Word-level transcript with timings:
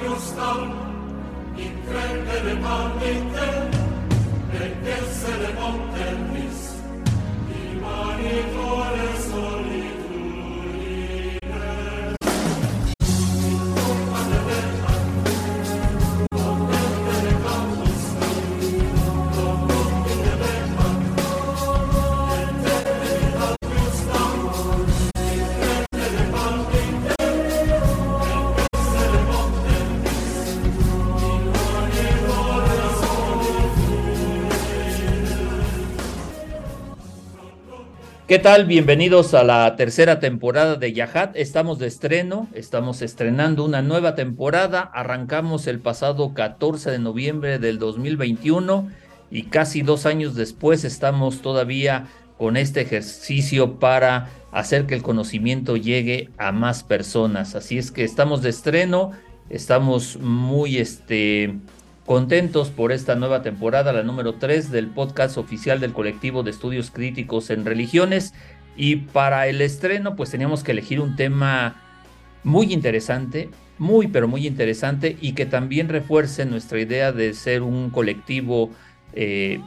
Christus 0.00 0.50
in 1.56 1.72
credere 1.86 2.54
¿Qué 38.30 38.38
tal? 38.38 38.64
Bienvenidos 38.64 39.34
a 39.34 39.42
la 39.42 39.74
tercera 39.74 40.20
temporada 40.20 40.76
de 40.76 40.92
Yahat. 40.92 41.34
Estamos 41.34 41.80
de 41.80 41.88
estreno, 41.88 42.46
estamos 42.54 43.02
estrenando 43.02 43.64
una 43.64 43.82
nueva 43.82 44.14
temporada. 44.14 44.82
Arrancamos 44.94 45.66
el 45.66 45.80
pasado 45.80 46.32
14 46.32 46.92
de 46.92 47.00
noviembre 47.00 47.58
del 47.58 47.80
2021 47.80 48.88
y 49.32 49.42
casi 49.46 49.82
dos 49.82 50.06
años 50.06 50.36
después 50.36 50.84
estamos 50.84 51.42
todavía 51.42 52.06
con 52.38 52.56
este 52.56 52.82
ejercicio 52.82 53.80
para 53.80 54.28
hacer 54.52 54.86
que 54.86 54.94
el 54.94 55.02
conocimiento 55.02 55.76
llegue 55.76 56.30
a 56.38 56.52
más 56.52 56.84
personas. 56.84 57.56
Así 57.56 57.78
es 57.78 57.90
que 57.90 58.04
estamos 58.04 58.42
de 58.42 58.50
estreno, 58.50 59.10
estamos 59.48 60.18
muy 60.20 60.78
este, 60.78 61.56
Contentos 62.10 62.70
por 62.70 62.90
esta 62.90 63.14
nueva 63.14 63.40
temporada, 63.42 63.92
la 63.92 64.02
número 64.02 64.34
3 64.34 64.72
del 64.72 64.88
podcast 64.88 65.38
oficial 65.38 65.78
del 65.78 65.92
colectivo 65.92 66.42
de 66.42 66.50
estudios 66.50 66.90
críticos 66.90 67.50
en 67.50 67.64
religiones. 67.64 68.34
Y 68.76 68.96
para 68.96 69.46
el 69.46 69.60
estreno, 69.60 70.16
pues 70.16 70.32
teníamos 70.32 70.64
que 70.64 70.72
elegir 70.72 71.00
un 71.00 71.14
tema 71.14 71.80
muy 72.42 72.72
interesante, 72.72 73.48
muy 73.78 74.08
pero 74.08 74.26
muy 74.26 74.44
interesante 74.48 75.18
y 75.20 75.34
que 75.34 75.46
también 75.46 75.88
refuerce 75.88 76.44
nuestra 76.46 76.80
idea 76.80 77.12
de 77.12 77.32
ser 77.32 77.62
un 77.62 77.90
colectivo 77.90 78.70
eh, 79.12 79.60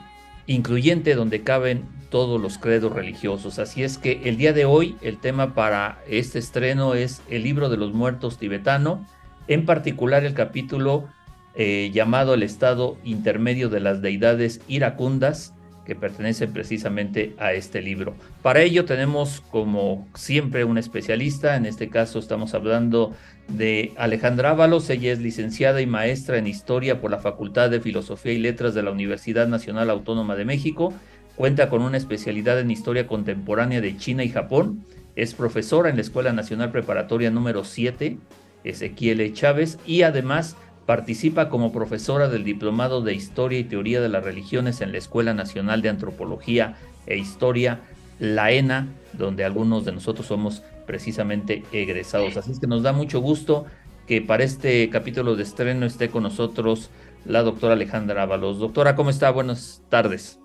incluyente 0.45 1.15
donde 1.15 1.43
caben 1.43 1.85
todos 2.09 2.41
los 2.41 2.57
credos 2.57 2.91
religiosos. 2.91 3.57
Así 3.57 3.83
es 3.83 3.97
que 3.97 4.19
el 4.25 4.35
día 4.35 4.51
de 4.51 4.65
hoy 4.65 4.97
el 4.99 5.17
tema 5.17 5.53
para 5.53 6.03
este 6.09 6.39
estreno 6.39 6.93
es 6.93 7.21
el 7.29 7.43
libro 7.43 7.69
de 7.69 7.77
los 7.77 7.93
muertos 7.93 8.37
tibetano, 8.37 9.07
en 9.47 9.65
particular 9.65 10.25
el 10.25 10.33
capítulo 10.33 11.07
eh, 11.55 11.91
llamado 11.93 12.33
el 12.33 12.43
estado 12.43 12.97
intermedio 13.03 13.69
de 13.69 13.79
las 13.79 14.01
deidades 14.01 14.61
iracundas, 14.67 15.53
que 15.85 15.95
pertenece 15.95 16.47
precisamente 16.47 17.35
a 17.37 17.53
este 17.53 17.81
libro. 17.81 18.15
Para 18.41 18.61
ello 18.61 18.85
tenemos 18.85 19.41
como 19.51 20.07
siempre 20.15 20.63
un 20.63 20.77
especialista, 20.77 21.55
en 21.55 21.65
este 21.65 21.89
caso 21.89 22.19
estamos 22.19 22.53
hablando 22.53 23.13
de 23.47 23.91
Alejandra 23.97 24.51
Ábalos, 24.51 24.89
ella 24.89 25.11
es 25.11 25.19
licenciada 25.19 25.81
y 25.81 25.85
maestra 25.85 26.37
en 26.37 26.47
Historia 26.47 27.01
por 27.01 27.11
la 27.11 27.19
Facultad 27.19 27.69
de 27.69 27.81
Filosofía 27.81 28.31
y 28.31 28.39
Letras 28.39 28.73
de 28.73 28.83
la 28.83 28.91
Universidad 28.91 29.47
Nacional 29.47 29.89
Autónoma 29.89 30.35
de 30.35 30.45
México, 30.45 30.93
cuenta 31.35 31.69
con 31.69 31.81
una 31.81 31.97
especialidad 31.97 32.59
en 32.59 32.71
Historia 32.71 33.05
Contemporánea 33.05 33.81
de 33.81 33.97
China 33.97 34.23
y 34.23 34.29
Japón, 34.29 34.85
es 35.15 35.33
profesora 35.33 35.89
en 35.89 35.97
la 35.97 36.01
Escuela 36.01 36.33
Nacional 36.33 36.71
Preparatoria 36.71 37.29
número 37.29 37.63
7, 37.63 38.17
Ezequiel 38.63 39.33
Chávez, 39.33 39.77
y 39.85 40.03
además 40.03 40.55
Participa 40.85 41.49
como 41.49 41.71
profesora 41.71 42.27
del 42.27 42.43
Diplomado 42.43 43.01
de 43.01 43.13
Historia 43.13 43.59
y 43.59 43.63
Teoría 43.63 44.01
de 44.01 44.09
las 44.09 44.23
Religiones 44.23 44.81
en 44.81 44.91
la 44.91 44.97
Escuela 44.97 45.33
Nacional 45.33 45.81
de 45.81 45.89
Antropología 45.89 46.75
e 47.05 47.17
Historia, 47.17 47.79
la 48.19 48.51
ENA, 48.51 48.87
donde 49.13 49.45
algunos 49.45 49.85
de 49.85 49.93
nosotros 49.93 50.27
somos 50.27 50.61
precisamente 50.85 51.63
egresados. 51.71 52.35
Así 52.35 52.51
es 52.51 52.59
que 52.59 52.67
nos 52.67 52.83
da 52.83 52.91
mucho 52.91 53.21
gusto 53.21 53.65
que 54.07 54.21
para 54.21 54.43
este 54.43 54.89
capítulo 54.89 55.35
de 55.35 55.43
estreno 55.43 55.85
esté 55.85 56.09
con 56.09 56.23
nosotros 56.23 56.89
la 57.25 57.41
doctora 57.41 57.73
Alejandra 57.73 58.23
Ábalos. 58.23 58.59
Doctora, 58.59 58.95
¿cómo 58.95 59.09
está? 59.09 59.31
Buenas 59.31 59.81
tardes. 59.89 60.39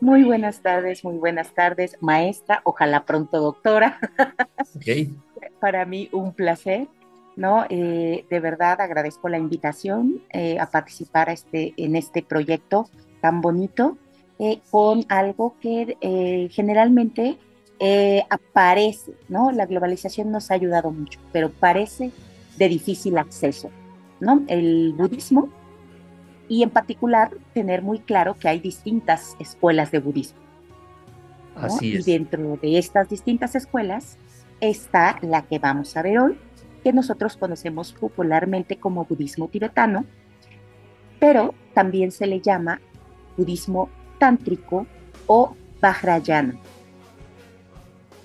Muy 0.00 0.24
buenas 0.24 0.60
tardes, 0.60 1.04
muy 1.04 1.16
buenas 1.16 1.54
tardes, 1.54 1.96
maestra, 2.00 2.60
ojalá 2.64 3.04
pronto 3.06 3.40
doctora. 3.40 3.98
Okay. 4.76 5.14
Para 5.60 5.86
mí 5.86 6.08
un 6.12 6.34
placer 6.34 6.88
¿no? 7.36 7.64
Eh, 7.68 8.24
de 8.28 8.40
verdad 8.40 8.80
agradezco 8.80 9.28
la 9.28 9.38
invitación 9.38 10.22
eh, 10.30 10.58
a 10.58 10.70
participar 10.70 11.28
este, 11.28 11.74
en 11.76 11.96
este 11.96 12.22
proyecto 12.22 12.88
tan 13.20 13.40
bonito 13.40 13.98
eh, 14.38 14.60
con 14.70 15.04
algo 15.08 15.56
que 15.60 15.96
generalmente 16.52 17.38
aparece, 18.30 19.12
¿no? 19.28 19.50
La 19.50 19.66
globalización 19.66 20.30
nos 20.30 20.50
ha 20.50 20.54
ayudado 20.54 20.90
mucho, 20.90 21.20
pero 21.32 21.50
parece 21.50 22.12
de 22.56 22.68
difícil 22.68 23.18
acceso, 23.18 23.70
¿no? 24.20 24.42
El 24.46 24.94
budismo 24.96 25.50
y 26.48 26.62
en 26.62 26.70
particular 26.70 27.30
tener 27.52 27.82
muy 27.82 27.98
claro 27.98 28.38
que 28.38 28.48
hay 28.48 28.60
distintas 28.60 29.36
escuelas 29.38 29.90
de 29.90 29.98
budismo. 29.98 30.38
Así 31.56 31.94
es. 31.94 32.06
Y 32.06 32.12
dentro 32.12 32.58
de 32.60 32.78
estas 32.78 33.08
distintas 33.08 33.54
escuelas 33.54 34.18
está 34.60 35.18
la 35.20 35.42
que 35.42 35.58
vamos 35.58 35.96
a 35.96 36.02
ver 36.02 36.18
hoy, 36.18 36.38
que 36.84 36.92
nosotros 36.92 37.36
conocemos 37.38 37.92
popularmente 37.92 38.76
como 38.76 39.06
budismo 39.06 39.48
tibetano, 39.48 40.04
pero 41.18 41.54
también 41.72 42.12
se 42.12 42.26
le 42.26 42.40
llama 42.40 42.80
budismo 43.38 43.88
tántrico 44.18 44.86
o 45.26 45.56
vajrayana. 45.80 46.54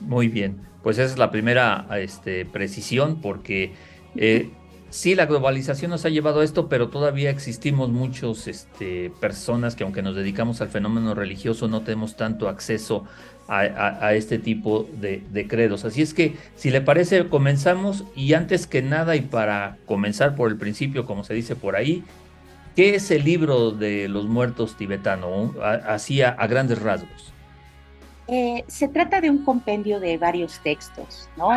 Muy 0.01 0.27
bien, 0.27 0.57
pues 0.83 0.97
esa 0.97 1.13
es 1.13 1.17
la 1.17 1.31
primera 1.31 1.87
este, 1.97 2.45
precisión 2.45 3.21
porque 3.21 3.73
eh, 4.15 4.51
sí, 4.89 5.15
la 5.15 5.25
globalización 5.25 5.91
nos 5.91 6.05
ha 6.05 6.09
llevado 6.09 6.41
a 6.41 6.43
esto, 6.43 6.69
pero 6.69 6.89
todavía 6.89 7.29
existimos 7.29 7.89
muchos 7.89 8.47
este, 8.47 9.11
personas 9.19 9.75
que 9.75 9.83
aunque 9.83 10.01
nos 10.01 10.15
dedicamos 10.15 10.61
al 10.61 10.69
fenómeno 10.69 11.13
religioso 11.15 11.67
no 11.67 11.81
tenemos 11.81 12.15
tanto 12.15 12.49
acceso 12.49 13.05
a, 13.47 14.13
este 14.13 14.37
tipo 14.37 14.87
de, 14.99 15.47
credos. 15.47 15.83
Así 15.83 16.03
es 16.03 16.13
que, 16.13 16.35
si 16.55 16.69
le 16.69 16.81
parece, 16.81 17.27
comenzamos 17.29 18.03
y 18.15 18.33
antes 18.33 18.67
que 18.67 18.83
nada 18.83 19.15
y 19.15 19.21
para 19.21 19.77
comenzar 19.87 20.35
por 20.35 20.51
el 20.51 20.57
principio, 20.57 21.07
como 21.07 21.23
se 21.23 21.33
dice 21.33 21.55
por 21.55 21.75
ahí, 21.75 22.03
¿qué 22.75 22.93
es 22.93 23.09
el 23.09 23.23
libro 23.23 23.71
de 23.71 24.07
los 24.07 24.27
muertos 24.27 24.77
tibetanos? 24.77 25.55
Así 25.63 26.21
a, 26.21 26.35
grandes 26.45 26.79
rasgos. 26.79 27.33
Eh, 28.27 28.63
se 28.67 28.87
trata 28.87 29.19
de 29.19 29.31
un 29.31 29.43
compendio 29.43 29.99
de 29.99 30.19
varios 30.19 30.59
textos, 30.61 31.27
¿no? 31.35 31.49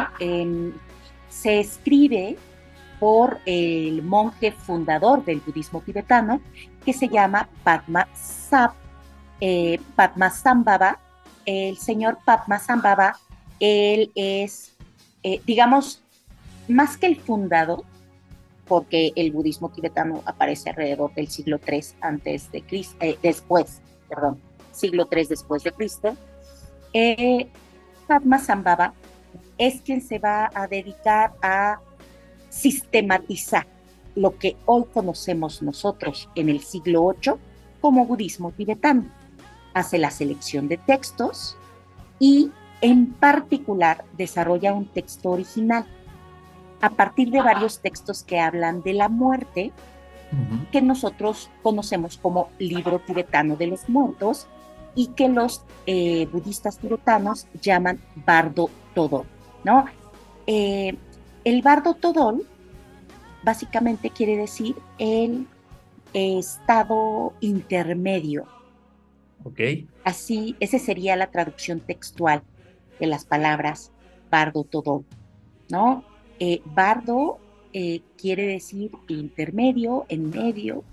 se 1.29 1.61
escribe 1.61 2.37
por 3.03 3.41
el 3.47 4.01
monje 4.05 4.53
fundador 4.53 5.25
del 5.25 5.41
budismo 5.41 5.81
tibetano, 5.81 6.41
que 6.85 6.93
se 6.93 7.09
llama 7.09 7.49
Padma 7.65 8.07
Sab, 8.15 8.75
eh, 9.41 9.81
el 11.45 11.77
señor 11.79 12.19
Padmasambhava, 12.25 13.19
él 13.59 14.13
es, 14.15 14.77
eh, 15.25 15.41
digamos, 15.45 16.01
más 16.69 16.97
que 16.97 17.07
el 17.07 17.17
fundador, 17.17 17.83
porque 18.69 19.11
el 19.17 19.33
budismo 19.33 19.69
tibetano 19.71 20.23
aparece 20.25 20.71
alrededor 20.71 21.13
del 21.15 21.27
siglo 21.27 21.59
III 21.67 21.85
antes 22.03 22.53
de 22.53 22.63
Cristo, 22.63 22.95
eh, 23.01 23.19
después, 23.21 23.81
perdón, 24.09 24.41
siglo 24.71 25.09
III 25.11 25.27
después 25.27 25.65
de 25.65 25.73
Cristo, 25.73 26.17
eh, 26.93 27.49
Padmasambhava 28.07 28.95
es 29.59 29.81
quien 29.81 30.01
se 30.01 30.21
va 30.21 30.53
a 30.55 30.69
dedicar 30.69 31.33
a 31.43 31.81
sistematizar 32.53 33.67
lo 34.15 34.37
que 34.39 34.57
hoy 34.67 34.85
conocemos 34.93 35.63
nosotros 35.63 36.29
en 36.35 36.51
el 36.51 36.61
siglo 36.61 37.17
VIII 37.19 37.35
como 37.81 38.05
budismo 38.05 38.53
tibetano 38.53 39.07
hace 39.73 39.97
la 39.97 40.11
selección 40.11 40.69
de 40.69 40.77
textos 40.77 41.57
y 42.19 42.51
en 42.83 43.15
particular 43.15 44.05
desarrolla 44.19 44.75
un 44.75 44.85
texto 44.85 45.31
original 45.31 45.87
a 46.83 46.91
partir 46.91 47.31
de 47.31 47.41
varios 47.41 47.79
textos 47.81 48.23
que 48.23 48.39
hablan 48.39 48.83
de 48.83 48.93
la 48.93 49.09
muerte, 49.09 49.73
que 50.73 50.83
nosotros 50.83 51.49
conocemos 51.63 52.19
como 52.19 52.51
libro 52.59 52.99
tibetano 52.99 53.57
de 53.57 53.69
los 53.69 53.89
muertos 53.89 54.47
y 54.95 55.09
que 55.09 55.29
los 55.29 55.63
eh, 55.87 56.27
budistas 56.33 56.79
tibetanos 56.79 57.47
llaman 57.61 58.01
bardo 58.27 58.69
todol, 58.95 59.27
¿no? 59.65 59.85
Eh, 60.47 60.97
el 61.45 61.63
bardo 61.63 61.95
todol 61.95 62.47
básicamente 63.45 64.11
quiere 64.11 64.37
decir 64.37 64.77
el 64.99 65.47
estado 66.15 67.33
intermedio 67.41 68.47
Ok. 69.45 69.61
Así, 70.05 70.57
esa 70.61 70.79
sería 70.79 71.17
la 71.17 71.31
traducción 71.31 71.81
textual. 71.81 72.43
de 73.01 73.07
las 73.09 73.25
palabras 73.25 73.91
bardo 74.31 74.63
todo, 74.63 75.05
¿no? 75.69 76.05
Eh, 76.39 76.63
bardo 76.67 77.39
eh, 77.73 78.03
quiere 78.17 78.47
decir 78.47 78.93
intermedio, 79.09 80.05
en 80.09 80.31
medio, 80.31 80.85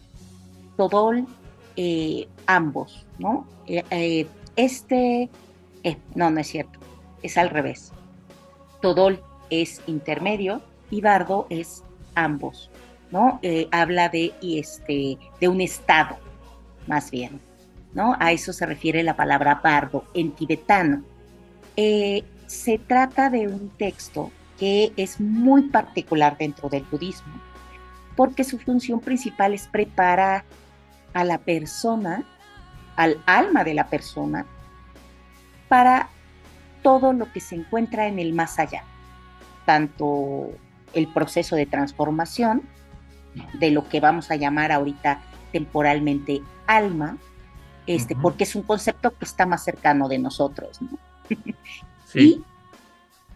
todol, 0.75 1.27
eh, 1.75 2.27
ambos, 2.47 3.05
¿no? 3.19 3.45
este, 4.55 5.29
no, 6.15 6.31
no 6.31 6.39
es 6.39 6.47
cierto, 6.47 6.79
es 7.21 7.37
al 7.37 7.51
revés. 7.51 7.91
Todol 8.81 9.21
es 9.49 9.81
intermedio 9.87 10.61
y 10.89 11.01
bardo 11.01 11.47
es 11.49 11.83
ambos, 12.15 12.69
¿no? 13.11 13.39
habla 13.71 14.09
de, 14.09 14.33
este, 14.41 15.17
de 15.39 15.47
un 15.47 15.61
estado, 15.61 16.17
más 16.87 17.11
bien, 17.11 17.39
¿no? 17.93 18.15
A 18.19 18.31
eso 18.31 18.53
se 18.53 18.65
refiere 18.65 19.03
la 19.03 19.15
palabra 19.15 19.61
bardo 19.63 20.03
en 20.13 20.31
tibetano. 20.31 21.03
Eh, 21.75 22.23
se 22.47 22.77
trata 22.77 23.29
de 23.29 23.47
un 23.47 23.69
texto 23.77 24.31
que 24.57 24.91
es 24.97 25.19
muy 25.19 25.69
particular 25.69 26.37
dentro 26.37 26.67
del 26.69 26.83
budismo, 26.83 27.33
porque 28.15 28.43
su 28.43 28.59
función 28.59 28.99
principal 28.99 29.53
es 29.53 29.67
preparar 29.67 30.43
a 31.13 31.23
la 31.23 31.37
persona, 31.37 32.25
al 32.95 33.21
alma 33.25 33.63
de 33.63 33.73
la 33.73 33.87
persona, 33.87 34.45
para 35.67 36.09
todo 36.81 37.13
lo 37.13 37.31
que 37.31 37.39
se 37.39 37.55
encuentra 37.55 38.07
en 38.07 38.19
el 38.19 38.33
más 38.33 38.59
allá, 38.59 38.83
tanto 39.69 40.49
el 40.95 41.07
proceso 41.13 41.55
de 41.55 41.67
transformación 41.67 42.63
de 43.59 43.69
lo 43.69 43.87
que 43.87 43.99
vamos 43.99 44.31
a 44.31 44.35
llamar 44.35 44.71
ahorita 44.71 45.21
temporalmente 45.51 46.41
alma, 46.65 47.19
este, 47.85 48.15
porque 48.15 48.45
es 48.45 48.55
un 48.55 48.63
concepto 48.63 49.15
que 49.15 49.25
está 49.25 49.45
más 49.45 49.63
cercano 49.63 50.09
de 50.09 50.17
nosotros, 50.17 50.79
y 52.15 52.41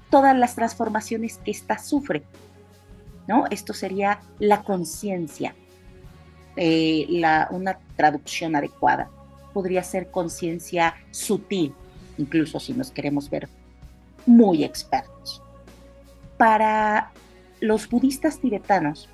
todas 0.10 0.36
las 0.36 0.56
transformaciones 0.56 1.38
que 1.38 1.52
ésta 1.52 1.78
sufre, 1.78 2.24
¿no? 3.28 3.46
Esto 3.52 3.76
sería 3.76 4.20
la 4.40 4.64
conciencia, 4.64 5.54
eh, 6.56 7.06
una 7.52 7.78
traducción 7.96 8.56
adecuada. 8.56 9.08
Podría 9.54 9.84
ser 9.84 10.10
conciencia 10.10 10.96
sutil, 11.12 11.76
incluso 12.18 12.60
si 12.60 12.74
nos 12.74 12.90
queremos 12.90 13.30
ver 13.30 13.48
muy 14.26 14.64
expertos. 14.64 15.44
Para 16.44 17.14
los 17.62 17.90
budistas 17.90 18.38
tibetanos, 18.38 19.08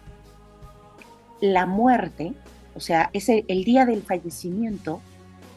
la 1.42 1.68
muerte, 1.68 2.34
o 2.74 2.80
sea, 2.80 3.12
es 3.14 3.30
el 3.30 3.64
día 3.66 3.86
del 3.86 4.02
fallecimiento, 4.02 5.00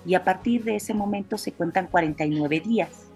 y 0.05 0.13
a 0.13 0.23
partir 0.23 0.65
de 0.65 0.77
ese 0.77 0.93
momento 0.93 1.39
se 1.39 1.51
cuentan 1.53 1.87
49 1.87 2.61
días. 2.61 3.07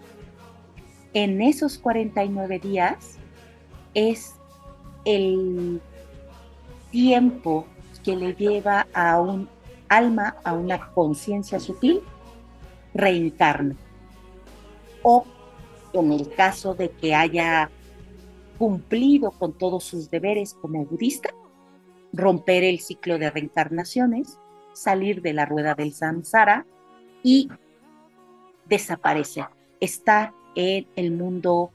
En 1.12 1.42
esos 1.42 1.76
49 1.76 2.58
días 2.58 3.18
es 3.92 4.36
el 5.04 5.82
tiempo 6.90 7.66
que 8.02 8.16
le 8.16 8.32
lleva 8.32 8.86
a 8.94 9.20
un 9.20 9.50
alma, 9.90 10.36
a 10.44 10.54
una 10.54 10.92
conciencia 10.92 11.60
sutil, 11.60 12.00
reencarna. 12.94 13.76
O 15.02 15.26
en 15.92 16.10
el 16.10 16.32
caso 16.32 16.74
de 16.74 16.88
que 16.88 17.14
haya 17.14 17.70
cumplido 18.58 19.30
con 19.30 19.56
todos 19.56 19.84
sus 19.84 20.10
deberes 20.10 20.54
como 20.54 20.84
budista, 20.84 21.30
romper 22.12 22.64
el 22.64 22.80
ciclo 22.80 23.18
de 23.18 23.30
reencarnaciones, 23.30 24.38
salir 24.72 25.22
de 25.22 25.32
la 25.32 25.46
rueda 25.46 25.74
del 25.74 25.92
samsara 25.92 26.66
y 27.22 27.48
desaparece. 28.68 29.44
Está 29.80 30.34
en 30.54 30.86
el 30.96 31.12
mundo 31.12 31.70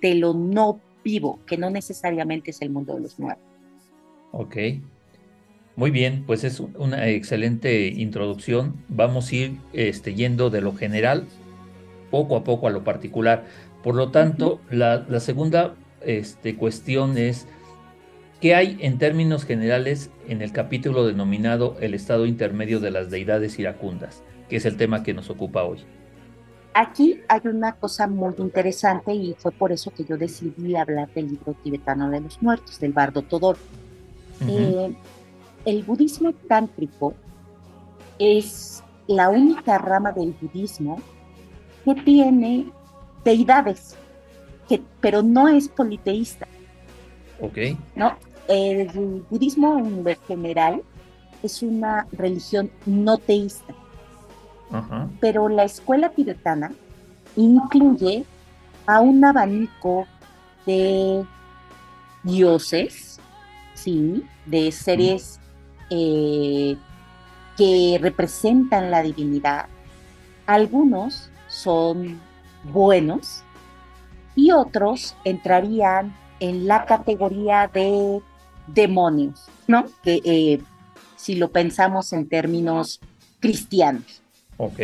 de 0.00 0.14
lo 0.14 0.34
no 0.34 0.80
vivo, 1.04 1.40
que 1.46 1.56
no 1.56 1.70
necesariamente 1.70 2.50
es 2.50 2.62
el 2.62 2.70
mundo 2.70 2.94
de 2.94 3.00
los 3.00 3.18
muertos. 3.18 3.44
Ok. 4.32 4.56
Muy 5.76 5.90
bien, 5.90 6.24
pues 6.26 6.44
es 6.44 6.60
una 6.60 7.08
excelente 7.08 7.86
introducción. 7.86 8.84
Vamos 8.88 9.30
a 9.30 9.34
ir 9.34 9.58
este, 9.72 10.14
yendo 10.14 10.50
de 10.50 10.60
lo 10.60 10.74
general 10.74 11.26
poco 12.10 12.36
a 12.36 12.44
poco 12.44 12.66
a 12.66 12.70
lo 12.70 12.84
particular. 12.84 13.46
Por 13.82 13.94
lo 13.94 14.10
tanto, 14.10 14.60
la, 14.70 15.04
segunda 15.20 15.74
este, 16.02 16.56
cuestión 16.56 17.16
es, 17.18 17.46
¿qué 18.40 18.54
hay 18.54 18.76
en 18.80 18.98
términos 18.98 19.44
generales 19.44 20.10
en 20.28 20.42
el 20.42 20.52
capítulo 20.52 21.06
denominado 21.06 21.76
El 21.80 21.94
estado 21.94 22.26
intermedio 22.26 22.80
de 22.80 22.90
las 22.90 23.10
deidades 23.10 23.58
iracundas? 23.58 24.22
que 24.50 24.56
es 24.56 24.66
el 24.66 24.76
tema 24.76 25.02
que 25.02 25.14
nos 25.14 25.30
ocupa 25.30 25.62
hoy. 25.62 25.78
Aquí 26.74 27.20
hay 27.28 27.40
una 27.44 27.72
cosa 27.72 28.06
muy 28.06 28.34
interesante 28.38 29.14
y 29.14 29.34
fue 29.38 29.52
por 29.52 29.72
eso 29.72 29.90
que 29.92 30.04
yo 30.04 30.18
decidí 30.18 30.76
hablar 30.76 31.08
del 31.14 31.28
libro 31.28 31.54
tibetano 31.62 32.10
de 32.10 32.20
los 32.20 32.42
muertos, 32.42 32.78
del 32.78 32.92
bardo 32.92 33.22
Todor. 33.22 33.56
Eh, 34.46 34.94
el 35.64 35.82
budismo 35.84 36.32
tántrico 36.48 37.14
es 38.18 38.82
la 39.06 39.30
única 39.30 39.78
rama 39.78 40.12
del 40.12 40.34
budismo 40.40 41.00
que 41.84 41.94
tiene 41.94 42.70
deidades, 43.24 43.96
que, 44.68 44.82
pero 45.00 45.22
no 45.22 45.48
es 45.48 45.68
politeísta. 45.68 46.46
Ok. 47.40 47.58
No, 47.94 48.16
el 48.48 48.88
budismo 49.30 49.78
en 49.78 50.04
general 50.26 50.82
es 51.42 51.62
una 51.62 52.06
religión 52.12 52.70
no 52.86 53.16
teísta. 53.18 53.74
Pero 55.20 55.48
la 55.48 55.64
escuela 55.64 56.10
tibetana 56.10 56.70
incluye 57.34 58.24
a 58.86 59.00
un 59.00 59.24
abanico 59.24 60.06
de 60.64 61.24
dioses, 62.22 63.18
sí, 63.74 64.24
de 64.46 64.70
seres 64.70 65.40
eh, 65.90 66.76
que 67.56 67.98
representan 68.00 68.92
la 68.92 69.02
divinidad. 69.02 69.66
Algunos 70.46 71.30
son 71.48 72.20
buenos 72.64 73.42
y 74.34 74.50
otros 74.50 75.16
entrarían 75.24 76.14
en 76.40 76.66
la 76.66 76.84
categoría 76.86 77.70
de 77.72 78.20
demonios, 78.66 79.48
¿no? 79.66 79.84
Que 80.02 80.20
eh, 80.24 80.60
si 81.16 81.34
lo 81.34 81.50
pensamos 81.50 82.12
en 82.12 82.28
términos 82.28 83.00
cristianos. 83.40 84.22
Ok. 84.56 84.80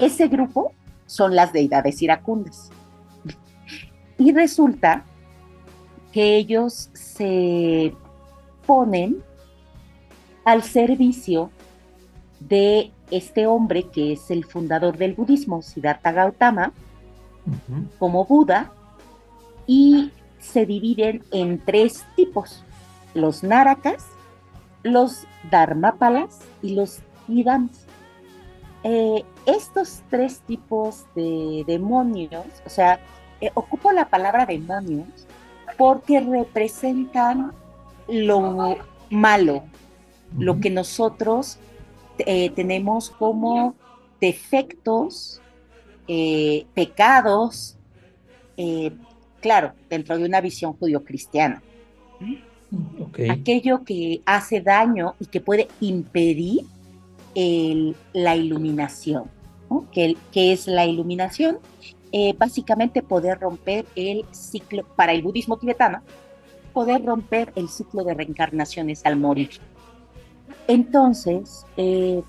Ese 0.00 0.28
grupo 0.28 0.72
son 1.06 1.34
las 1.34 1.52
deidades 1.52 2.00
iracundas. 2.02 2.70
Y 4.18 4.32
resulta 4.32 5.04
que 6.12 6.36
ellos 6.36 6.90
se 6.92 7.94
ponen 8.66 9.22
al 10.44 10.62
servicio 10.62 11.50
de 12.40 12.92
este 13.10 13.46
hombre 13.46 13.88
que 13.90 14.12
es 14.12 14.30
el 14.30 14.44
fundador 14.44 14.96
del 14.96 15.14
budismo, 15.14 15.62
Siddhartha 15.62 16.12
Gautama, 16.12 16.72
como 17.98 18.24
Buda, 18.24 18.72
y 19.66 20.10
se 20.38 20.66
dividen 20.66 21.24
en 21.32 21.58
tres 21.64 22.04
tipos, 22.16 22.64
los 23.14 23.42
Narakas, 23.42 24.06
los 24.82 25.26
Dharmapalas 25.50 26.40
y 26.62 26.74
los 26.74 27.00
Idams. 27.28 27.86
Eh, 28.82 29.24
estos 29.46 30.02
tres 30.10 30.40
tipos 30.40 31.06
de 31.14 31.64
demonios, 31.66 32.44
o 32.66 32.68
sea, 32.68 33.00
eh, 33.40 33.50
ocupo 33.54 33.92
la 33.92 34.08
palabra 34.08 34.44
demonios 34.44 35.26
porque 35.78 36.20
representan 36.20 37.52
lo 38.08 38.76
malo, 39.10 39.64
lo 40.38 40.60
que 40.60 40.70
nosotros 40.70 41.58
eh, 42.18 42.50
tenemos 42.50 43.10
como 43.10 43.74
defectos, 44.20 45.40
pecados, 46.74 47.76
claro, 49.40 49.72
dentro 49.88 50.16
de 50.16 50.24
una 50.24 50.40
visión 50.40 50.74
judio-cristiana. 50.74 51.62
Aquello 53.30 53.84
que 53.84 54.20
hace 54.26 54.60
daño 54.60 55.14
y 55.20 55.26
que 55.26 55.40
puede 55.40 55.68
impedir 55.80 56.64
la 58.12 58.36
iluminación. 58.36 59.24
¿Qué, 59.92 60.16
es 60.34 60.66
la 60.66 60.86
iluminación? 60.86 61.58
Eh, 62.12 62.34
básicamente 62.38 63.02
poder 63.02 63.40
romper 63.40 63.86
el 63.96 64.24
ciclo, 64.30 64.84
para 64.94 65.12
el 65.12 65.22
budismo 65.22 65.56
tibetano, 65.56 66.00
poder 66.72 67.04
romper 67.04 67.52
el 67.56 67.68
ciclo 67.68 68.04
de 68.04 68.14
reencarnaciones 68.14 69.04
al 69.04 69.16
morir. 69.16 69.50
Entonces, 70.68 71.66
eh, 71.76 72.22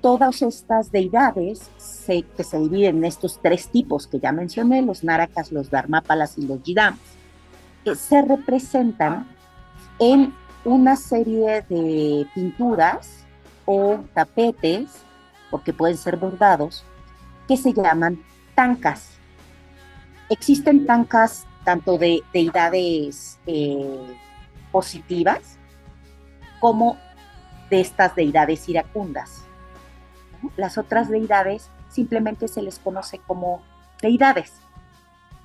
todas 0.00 0.42
estas 0.42 0.90
deidades 0.90 1.70
que 2.06 2.44
se 2.44 2.58
dividen 2.58 2.98
en 2.98 3.04
estos 3.04 3.40
tres 3.42 3.68
tipos 3.68 4.06
que 4.06 4.18
ya 4.18 4.32
mencioné, 4.32 4.82
los 4.82 5.04
narakas, 5.04 5.52
los 5.52 5.70
dharmapalas 5.70 6.38
y 6.38 6.46
los 6.46 6.62
yidams, 6.62 6.98
eh, 7.84 7.94
se 7.94 8.22
representan 8.22 9.28
en 9.98 10.34
una 10.64 10.96
serie 10.96 11.64
de 11.68 12.26
pinturas 12.34 13.24
o 13.64 14.00
tapetes, 14.14 14.88
porque 15.50 15.72
pueden 15.72 15.96
ser 15.96 16.16
bordados, 16.16 16.84
que 17.46 17.56
se 17.56 17.72
llaman 17.72 18.22
tancas. 18.54 19.10
Existen 20.30 20.86
tancas 20.86 21.46
tanto 21.64 21.98
de 21.98 22.22
deidades 22.32 23.38
eh, 23.46 24.16
positivas 24.70 25.58
como 26.60 26.96
de 27.70 27.80
estas 27.80 28.14
deidades 28.14 28.68
iracundas. 28.68 29.47
Las 30.56 30.78
otras 30.78 31.08
deidades 31.08 31.70
simplemente 31.88 32.48
se 32.48 32.62
les 32.62 32.78
conoce 32.78 33.18
como 33.18 33.62
deidades. 34.02 34.52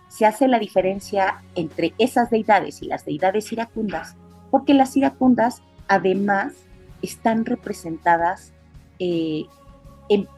Se 0.07 0.25
hace 0.25 0.47
la 0.47 0.59
diferencia 0.59 1.43
entre 1.55 1.93
esas 1.97 2.29
deidades 2.29 2.81
y 2.81 2.87
las 2.87 3.05
deidades 3.05 3.51
iracundas 3.51 4.15
porque 4.53 4.75
las 4.75 4.95
iracundas 4.95 5.63
además 5.87 6.53
están 7.01 7.43
representadas 7.43 8.53
eh, 8.99 9.47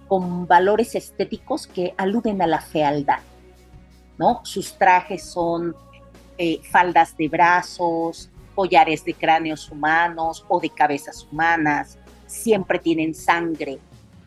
con 0.08 0.48
valores 0.48 0.96
estéticos 0.96 1.68
que 1.68 1.94
aluden 1.98 2.42
a 2.42 2.48
la 2.48 2.62
fealdad. 2.62 3.20
¿no? 4.18 4.40
Sus 4.46 4.78
trajes 4.78 5.22
son 5.22 5.76
eh, 6.38 6.62
faldas 6.72 7.18
de 7.18 7.28
brazos, 7.28 8.30
collares 8.56 9.04
de 9.04 9.16
cráneos 9.16 9.70
humanos 9.70 10.46
o 10.48 10.62
de 10.62 10.70
cabezas 10.70 11.28
humanas, 11.30 11.98
siempre 12.26 12.80
tienen 12.80 13.14
sangre, 13.14 13.80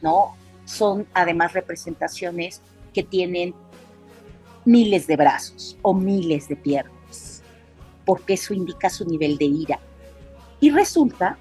¿no? 0.03 0.35
Son 0.65 1.07
además 1.15 1.53
representaciones 1.53 2.63
que 2.93 3.03
tienen 3.03 3.55
miles 4.65 5.07
de 5.07 5.17
brazos 5.17 5.79
o 5.83 5.95
miles 5.95 6.49
de 6.49 6.57
piernas, 6.57 7.43
porque 8.05 8.35
eso 8.35 8.55
indica 8.55 8.91
su 8.91 9.05
nivel 9.05 9.39
de 9.39 9.47
ira. 9.47 9.81
Y 10.61 10.71
resulta 10.71 11.39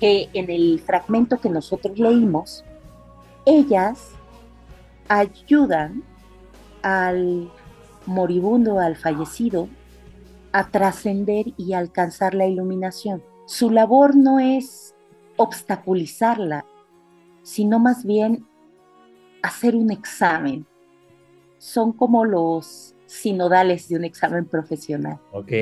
que 0.00 0.28
en 0.32 0.50
el 0.50 0.80
fragmento 0.84 1.38
que 1.38 1.48
nosotros 1.48 1.98
leímos, 1.98 2.64
ellas 3.46 4.10
ayudan 5.08 6.02
al 6.82 7.50
moribundo, 8.06 8.78
al 8.78 8.96
fallecido, 8.96 9.68
a 10.52 10.68
trascender 10.68 11.46
y 11.56 11.72
alcanzar 11.72 12.34
la 12.34 12.46
iluminación. 12.46 13.22
Su 13.46 13.70
labor 13.70 14.16
no 14.16 14.38
es 14.38 14.94
obstaculizarla, 15.36 16.64
sino 17.48 17.78
más 17.78 18.04
bien 18.04 18.44
hacer 19.42 19.74
un 19.74 19.90
examen. 19.90 20.66
Son 21.56 21.92
como 21.94 22.26
los 22.26 22.94
sinodales 23.06 23.88
de 23.88 23.96
un 23.96 24.04
examen 24.04 24.44
profesional. 24.44 25.18
Ok. 25.32 25.52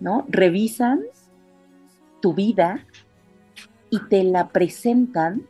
¿No? 0.00 0.26
Revisan 0.28 1.02
tu 2.20 2.34
vida 2.34 2.84
y 3.88 4.00
te 4.08 4.24
la 4.24 4.48
presentan 4.48 5.46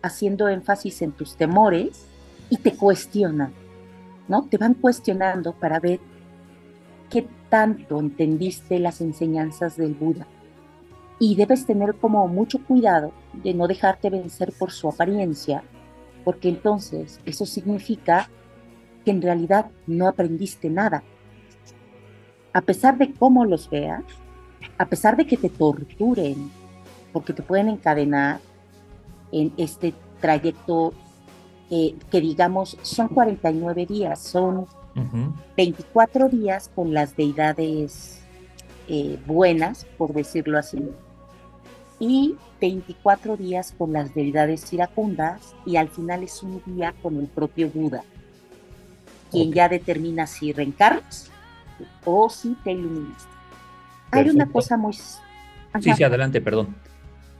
haciendo 0.00 0.48
énfasis 0.48 1.02
en 1.02 1.10
tus 1.10 1.34
temores 1.34 2.06
y 2.48 2.58
te 2.58 2.76
cuestionan, 2.76 3.52
¿no? 4.28 4.44
Te 4.44 4.58
van 4.58 4.74
cuestionando 4.74 5.54
para 5.54 5.80
ver 5.80 5.98
qué 7.10 7.26
tanto 7.50 7.98
entendiste 7.98 8.78
las 8.78 9.00
enseñanzas 9.00 9.76
del 9.76 9.94
Buda. 9.94 10.28
Y 11.18 11.34
debes 11.34 11.66
tener 11.66 11.96
como 11.96 12.28
mucho 12.28 12.64
cuidado 12.64 13.12
de 13.42 13.54
no 13.54 13.66
dejarte 13.66 14.10
vencer 14.10 14.52
por 14.58 14.70
su 14.70 14.88
apariencia, 14.88 15.62
porque 16.24 16.48
entonces 16.48 17.20
eso 17.24 17.46
significa 17.46 18.28
que 19.04 19.10
en 19.10 19.22
realidad 19.22 19.70
no 19.86 20.08
aprendiste 20.08 20.68
nada. 20.68 21.02
A 22.52 22.60
pesar 22.62 22.98
de 22.98 23.12
cómo 23.12 23.44
los 23.44 23.70
veas, 23.70 24.02
a 24.78 24.86
pesar 24.86 25.16
de 25.16 25.26
que 25.26 25.36
te 25.36 25.48
torturen, 25.48 26.50
porque 27.12 27.32
te 27.32 27.42
pueden 27.42 27.68
encadenar 27.68 28.40
en 29.32 29.52
este 29.56 29.94
trayecto 30.20 30.92
eh, 31.70 31.94
que 32.10 32.20
digamos 32.20 32.78
son 32.82 33.08
49 33.08 33.86
días, 33.86 34.20
son 34.20 34.66
24 35.56 36.28
días 36.28 36.70
con 36.74 36.94
las 36.94 37.16
deidades 37.16 38.20
eh, 38.88 39.18
buenas, 39.26 39.84
por 39.98 40.12
decirlo 40.12 40.58
así, 40.58 40.82
y 41.98 42.36
24 42.60 43.36
días 43.36 43.74
con 43.76 43.92
las 43.92 44.14
deidades 44.14 44.72
iracundas, 44.72 45.54
y 45.64 45.76
al 45.76 45.88
final 45.88 46.22
es 46.22 46.42
un 46.42 46.62
día 46.66 46.94
con 47.02 47.16
el 47.18 47.26
propio 47.26 47.68
Buda, 47.68 48.02
quien 49.30 49.52
ya 49.52 49.68
determina 49.68 50.26
si 50.26 50.52
reencarnas 50.52 51.30
o 52.04 52.28
si 52.28 52.54
te 52.64 52.72
iluminas. 52.72 53.26
Hay 54.10 54.30
una 54.30 54.50
cosa 54.50 54.76
muy... 54.76 54.94
Sí, 54.94 55.92
sí, 55.94 56.04
adelante, 56.04 56.40
perdón. 56.40 56.74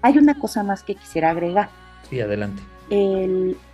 Hay 0.02 0.18
una 0.18 0.38
cosa 0.38 0.62
más 0.62 0.82
que 0.82 0.94
quisiera 0.94 1.30
agregar. 1.30 1.70
Sí, 2.08 2.20
adelante. 2.20 2.62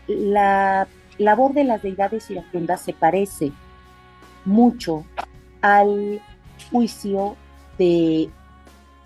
la 0.07 0.87
labor 1.19 1.53
de 1.53 1.65
las 1.65 1.83
deidades 1.83 2.31
iracundas 2.31 2.81
se 2.81 2.93
parece 2.93 3.53
mucho 4.45 5.05
al 5.61 6.21
juicio 6.71 7.37
de 7.79 8.31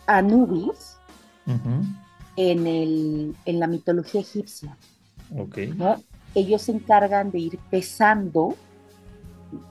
Anubis 0.06 0.95
en, 1.46 2.66
el, 2.66 3.36
en 3.44 3.60
la 3.60 3.66
mitología 3.66 4.20
egipcia. 4.20 4.76
Okay. 5.36 5.74
Ellos 6.34 6.62
se 6.62 6.72
encargan 6.72 7.30
de 7.30 7.38
ir 7.38 7.58
pesando 7.70 8.54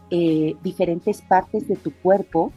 eh, 0.09 0.55
diferentes 0.63 1.21
partes 1.21 1.67
de 1.67 1.75
tu 1.75 1.93
cuerpo 1.93 2.51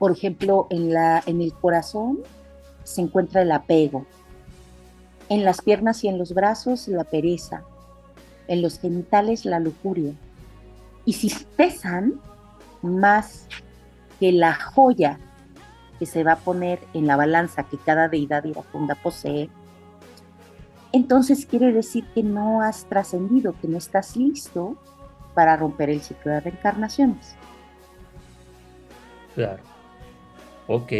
por 0.00 0.12
ejemplo, 0.12 0.66
en, 0.70 0.94
la, 0.94 1.22
en 1.26 1.42
el 1.42 1.52
corazón 1.52 2.20
se 2.84 3.02
encuentra 3.02 3.42
el 3.42 3.52
apego, 3.52 4.06
en 5.28 5.44
las 5.44 5.60
piernas 5.60 6.02
y 6.02 6.08
en 6.08 6.16
los 6.16 6.32
brazos 6.32 6.88
la 6.88 7.04
pereza, 7.04 7.64
en 8.48 8.62
los 8.62 8.78
genitales 8.78 9.44
la 9.44 9.60
lujuria. 9.60 10.14
Y 11.04 11.12
si 11.12 11.30
pesan 11.54 12.18
más 12.80 13.46
que 14.18 14.32
la 14.32 14.54
joya 14.54 15.20
que 16.00 16.06
se 16.06 16.24
va 16.24 16.32
a 16.32 16.38
poner 16.38 16.80
en 16.94 17.06
la 17.06 17.14
balanza 17.14 17.62
que 17.62 17.76
cada 17.76 18.08
deidad 18.08 18.44
iracunda 18.44 18.96
posee, 18.96 19.50
entonces 20.92 21.46
quiere 21.46 21.72
decir 21.72 22.04
que 22.14 22.22
no 22.22 22.62
has 22.62 22.86
trascendido, 22.86 23.54
que 23.60 23.68
no 23.68 23.78
estás 23.78 24.16
listo 24.16 24.76
para 25.34 25.56
romper 25.56 25.90
el 25.90 26.00
ciclo 26.00 26.32
de 26.32 26.40
reencarnaciones. 26.40 27.36
Claro. 29.34 29.62
Ok, 30.66 30.92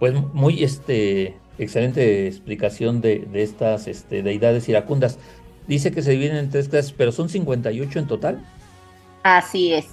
pues 0.00 0.14
muy 0.32 0.64
este, 0.64 1.36
excelente 1.58 2.26
explicación 2.26 3.00
de, 3.00 3.28
estas 3.34 3.86
este, 3.86 4.22
deidades 4.22 4.68
iracundas. 4.68 5.18
Dice 5.68 5.92
que 5.92 6.02
se 6.02 6.12
dividen 6.12 6.36
en 6.36 6.50
tres 6.50 6.68
clases, 6.68 6.92
pero 6.92 7.12
son 7.12 7.28
58 7.28 7.98
en 7.98 8.06
total. 8.06 8.44
Así 9.26 9.72
es. 9.72 9.88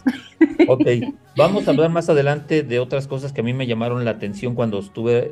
Ok, 0.67 0.85
vamos 1.35 1.67
a 1.67 1.71
hablar 1.71 1.89
más 1.89 2.07
adelante 2.07 2.61
de 2.61 2.79
otras 2.79 3.07
cosas 3.07 3.33
que 3.33 3.41
a 3.41 3.43
mí 3.43 3.51
me 3.51 3.65
llamaron 3.65 4.05
la 4.05 4.11
atención 4.11 4.53
cuando 4.53 4.77
estuve 4.77 5.31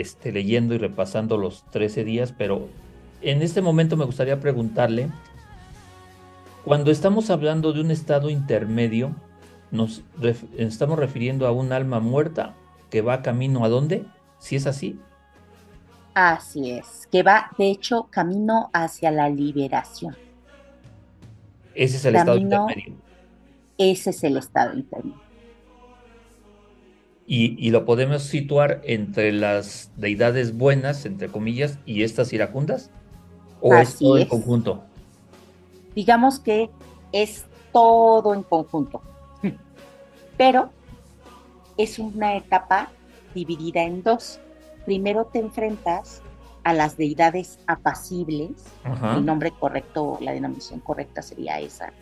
este, 0.00 0.32
leyendo 0.32 0.74
y 0.74 0.78
repasando 0.78 1.36
los 1.36 1.62
13 1.70 2.02
días, 2.02 2.34
pero 2.36 2.66
en 3.22 3.42
este 3.42 3.62
momento 3.62 3.96
me 3.96 4.04
gustaría 4.04 4.40
preguntarle, 4.40 5.10
cuando 6.64 6.90
estamos 6.90 7.30
hablando 7.30 7.72
de 7.72 7.82
un 7.82 7.92
estado 7.92 8.30
intermedio, 8.30 9.14
¿nos 9.70 10.02
estamos 10.58 10.98
refiriendo 10.98 11.46
a 11.46 11.52
un 11.52 11.72
alma 11.72 12.00
muerta 12.00 12.56
que 12.90 13.00
va 13.00 13.22
camino 13.22 13.64
a 13.64 13.68
dónde, 13.68 14.04
si 14.40 14.56
es 14.56 14.66
así. 14.66 14.98
Así 16.14 16.72
es, 16.72 17.06
que 17.12 17.22
va 17.22 17.52
de 17.56 17.70
hecho 17.70 18.08
camino 18.10 18.70
hacia 18.72 19.12
la 19.12 19.28
liberación. 19.28 20.16
Ese 21.76 21.98
es 21.98 22.04
el 22.06 22.16
estado 22.16 22.38
intermedio. 22.38 23.05
Ese 23.78 24.10
es 24.10 24.24
el 24.24 24.36
estado 24.36 24.74
intermedio. 24.74 25.26
Y, 27.28 27.70
lo 27.70 27.84
podemos 27.84 28.22
situar 28.22 28.80
entre 28.84 29.32
las 29.32 29.90
deidades 29.96 30.56
buenas, 30.56 31.04
entre 31.06 31.26
comillas, 31.28 31.80
y 31.84 32.04
estas 32.04 32.32
iracundas? 32.32 32.90
¿O 33.60 33.74
es 33.74 33.98
todo 33.98 34.18
en 34.18 34.28
conjunto? 34.28 34.84
Digamos 35.96 36.38
que 36.38 36.70
es 37.10 37.44
todo 37.72 38.32
en 38.32 38.44
conjunto. 38.44 39.02
Pero 40.36 40.70
es 41.76 41.98
una 41.98 42.36
etapa 42.36 42.92
dividida 43.34 43.82
en 43.82 44.04
dos. 44.04 44.38
Primero 44.84 45.24
te 45.24 45.40
enfrentas 45.40 46.22
a 46.62 46.74
las 46.74 46.96
deidades 46.96 47.58
apacibles, 47.66 48.50
el 49.16 49.24
nombre 49.24 49.52
correcto, 49.52 50.18
la 50.20 50.32
denominación 50.32 50.80
correcta 50.80 51.22
sería 51.22 51.60
esa. 51.60 51.92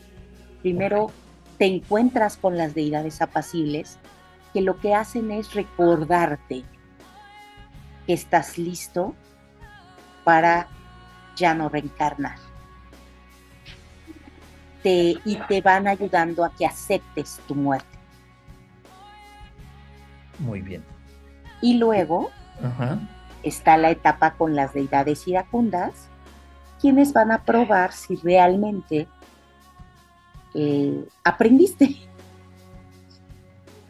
Primero 0.63 1.11
te 1.59 1.67
encuentras 1.67 2.37
con 2.37 2.57
las 2.57 2.75
deidades 2.75 3.23
apacibles 3.23 3.99
que 4.53 4.61
lo 4.61 4.79
que 4.79 4.95
hacen 4.95 5.31
es 5.31 5.55
recordarte 5.55 6.65
que 8.07 8.13
estás 8.13 8.59
listo 8.59 9.15
para 10.25 10.69
ya 11.37 11.55
no 11.55 11.69
reencarnar. 11.69 12.39
y 14.87 15.37
te 15.49 15.63
van 15.63 15.89
ayudando 15.89 16.45
a 16.45 16.55
que 16.55 16.67
aceptes 16.67 17.41
tu 17.49 17.55
muerte. 17.55 17.99
Muy 20.39 20.61
bien. 20.61 20.85
Y 21.63 21.79
luego 21.79 22.31
está 23.43 23.79
la 23.79 23.91
etapa 23.91 24.35
con 24.35 24.55
las 24.55 24.75
deidades 24.75 25.27
iracundas, 25.27 26.09
quienes 26.83 27.15
van 27.15 27.33
a 27.33 27.45
probar 27.45 27.93
si 27.93 28.17
realmente 28.17 29.09
eh, 30.55 31.05
aprendiste. 31.23 31.97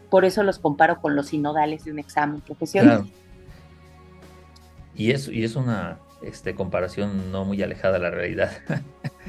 Por 0.09 0.25
eso 0.25 0.43
los 0.43 0.59
comparo 0.59 1.01
con 1.01 1.15
los 1.15 1.27
sinodales 1.27 1.85
de 1.85 1.91
un 1.91 1.99
examen 1.99 2.41
profesional. 2.41 3.05
Y, 4.95 5.11
es, 5.11 5.27
y 5.27 5.43
es 5.43 5.55
una 5.55 5.99
este, 6.21 6.55
comparación 6.55 7.31
no 7.31 7.45
muy 7.45 7.61
alejada 7.61 7.95
de 7.95 7.99
la 7.99 8.11
realidad. 8.11 8.51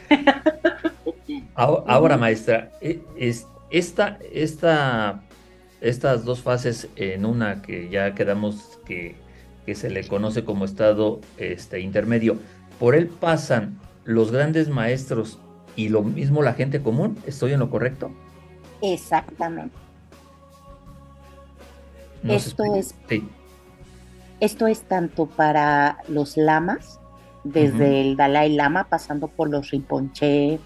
ahora, 1.55 2.17
maestra, 2.17 2.71
e, 2.81 3.03
es, 3.17 3.47
esta, 3.71 4.19
esta, 4.33 5.23
estas 5.81 6.25
dos 6.25 6.41
fases 6.41 6.89
en 6.97 7.27
una 7.27 7.63
que 7.63 7.89
ya 7.89 8.15
quedamos 8.15 8.79
que, 8.87 9.17
que 9.65 9.75
se 9.75 9.91
le 9.91 10.07
conoce 10.07 10.45
como 10.45 10.65
estado 10.65 11.21
este, 11.37 11.81
intermedio, 11.81 12.39
por 12.79 12.95
él 12.95 13.09
pasan 13.09 13.81
los 14.05 14.31
grandes 14.31 14.69
maestros 14.69 15.41
y 15.77 15.91
lo 15.91 16.03
mismo 16.03 16.43
la 16.43 16.55
gente 16.55 16.83
común. 16.83 17.17
¿Estoy 17.27 17.53
en 17.53 17.61
lo 17.61 17.71
correcto? 17.71 18.11
Exactamente. 18.81 19.77
esto, 22.25 22.65
es, 22.75 22.95
esto 24.41 24.67
es 24.67 24.83
tanto 24.83 25.27
para 25.27 25.99
los 26.09 26.37
lamas, 26.37 26.99
desde 27.45 28.01
el 28.01 28.17
Dalai 28.17 28.55
Lama, 28.55 28.89
pasando 28.89 29.29
por 29.29 29.49
los 29.51 29.71
Rinpoche, 29.71 30.59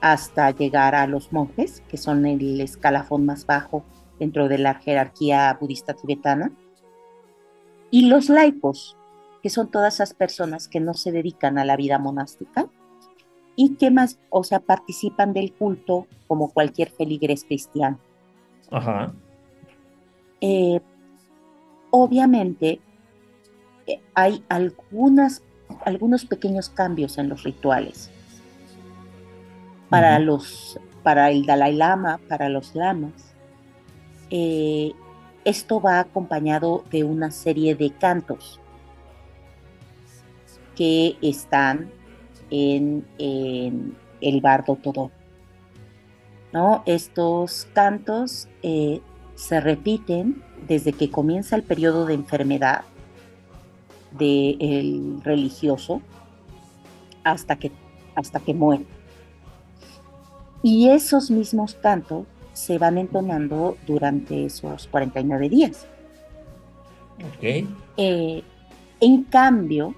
hasta 0.00 0.50
llegar 0.52 0.94
a 0.94 1.06
los 1.06 1.32
monjes, 1.32 1.82
que 1.88 1.96
son 1.96 2.26
el 2.26 2.60
escalafón 2.60 3.26
más 3.26 3.46
bajo 3.46 3.84
dentro 4.20 4.48
de 4.48 4.58
la 4.58 4.74
jerarquía 4.74 5.56
budista 5.60 5.94
tibetana, 5.94 6.52
y 7.90 8.08
los 8.08 8.28
laicos, 8.28 8.96
que 9.42 9.50
son 9.50 9.70
todas 9.70 9.94
esas 9.94 10.14
personas 10.14 10.68
que 10.68 10.80
no 10.80 10.94
se 10.94 11.12
dedican 11.12 11.58
a 11.58 11.64
la 11.64 11.76
vida 11.76 11.98
monástica 11.98 12.68
y 13.56 13.74
que 13.76 13.90
más, 13.90 14.18
o 14.30 14.44
sea, 14.44 14.60
participan 14.60 15.32
del 15.32 15.52
culto 15.52 16.06
como 16.28 16.50
cualquier 16.52 16.90
feligres 16.90 17.44
cristiano. 17.44 17.98
Ajá. 18.70 19.12
Eh, 20.40 20.80
obviamente, 21.90 22.80
eh, 23.86 24.00
hay 24.14 24.44
algunas, 24.48 25.42
algunos 25.84 26.26
pequeños 26.26 26.68
cambios 26.68 27.16
en 27.16 27.30
los 27.30 27.42
rituales. 27.42 28.10
Para, 29.88 30.18
los, 30.18 30.78
para 31.02 31.30
el 31.30 31.46
Dalai 31.46 31.74
Lama, 31.74 32.18
para 32.28 32.48
los 32.48 32.74
lamas, 32.74 33.34
eh, 34.30 34.92
esto 35.44 35.80
va 35.80 36.00
acompañado 36.00 36.84
de 36.90 37.04
una 37.04 37.30
serie 37.30 37.76
de 37.76 37.90
cantos 37.90 38.60
que 40.74 41.16
están 41.22 41.90
en, 42.50 43.04
el 43.18 44.40
bardo 44.40 44.76
todo. 44.76 45.10
¿no? 46.52 46.82
Estos 46.86 47.68
cantos 47.74 48.48
eh, 48.62 49.00
se 49.34 49.60
repiten 49.60 50.42
desde 50.66 50.92
que 50.92 51.10
comienza 51.10 51.56
el 51.56 51.62
periodo 51.62 52.06
de 52.06 52.14
enfermedad 52.14 52.82
del 54.12 55.20
religioso 55.22 56.00
hasta 57.24 57.56
que, 57.56 57.72
hasta 58.14 58.40
que 58.40 58.54
muere. 58.54 58.86
Y 60.62 60.88
esos 60.88 61.30
mismos 61.30 61.74
cantos 61.74 62.26
se 62.52 62.78
van 62.78 62.96
entonando 62.96 63.76
durante 63.86 64.46
esos 64.46 64.86
49 64.88 65.48
días. 65.48 65.86
Ok. 67.18 67.68
Eh, 67.98 68.42
en 69.00 69.24
cambio, 69.24 69.94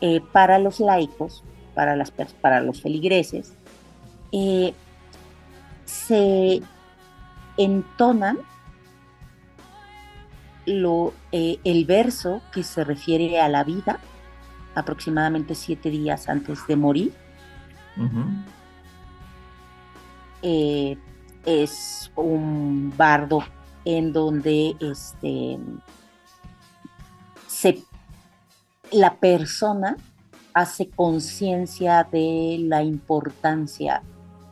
eh, 0.00 0.20
para 0.32 0.58
los 0.58 0.80
laicos, 0.80 1.42
para, 1.74 1.96
las, 1.96 2.10
para 2.10 2.60
los 2.60 2.80
feligreses, 2.82 3.54
eh, 4.32 4.74
se 5.84 6.60
entonan 7.56 8.38
lo, 10.66 11.14
el 11.32 11.84
verso 11.86 12.42
que 12.52 12.62
se 12.62 12.84
refiere 12.84 13.40
a 13.40 13.48
la 13.48 13.64
vida 13.64 13.98
aproximadamente 14.74 15.54
siete 15.54 15.90
días 15.90 16.28
antes 16.28 16.66
de 16.66 16.76
morir. 16.76 17.12
Es 21.46 22.12
un 22.14 22.92
bardo 22.96 23.42
en 23.84 24.12
donde 24.12 24.76
este, 24.80 25.58
la 28.92 29.16
persona 29.16 29.96
hace 30.54 30.88
conciencia 30.88 32.06
de 32.10 32.56
la 32.60 32.82
importancia 32.82 34.02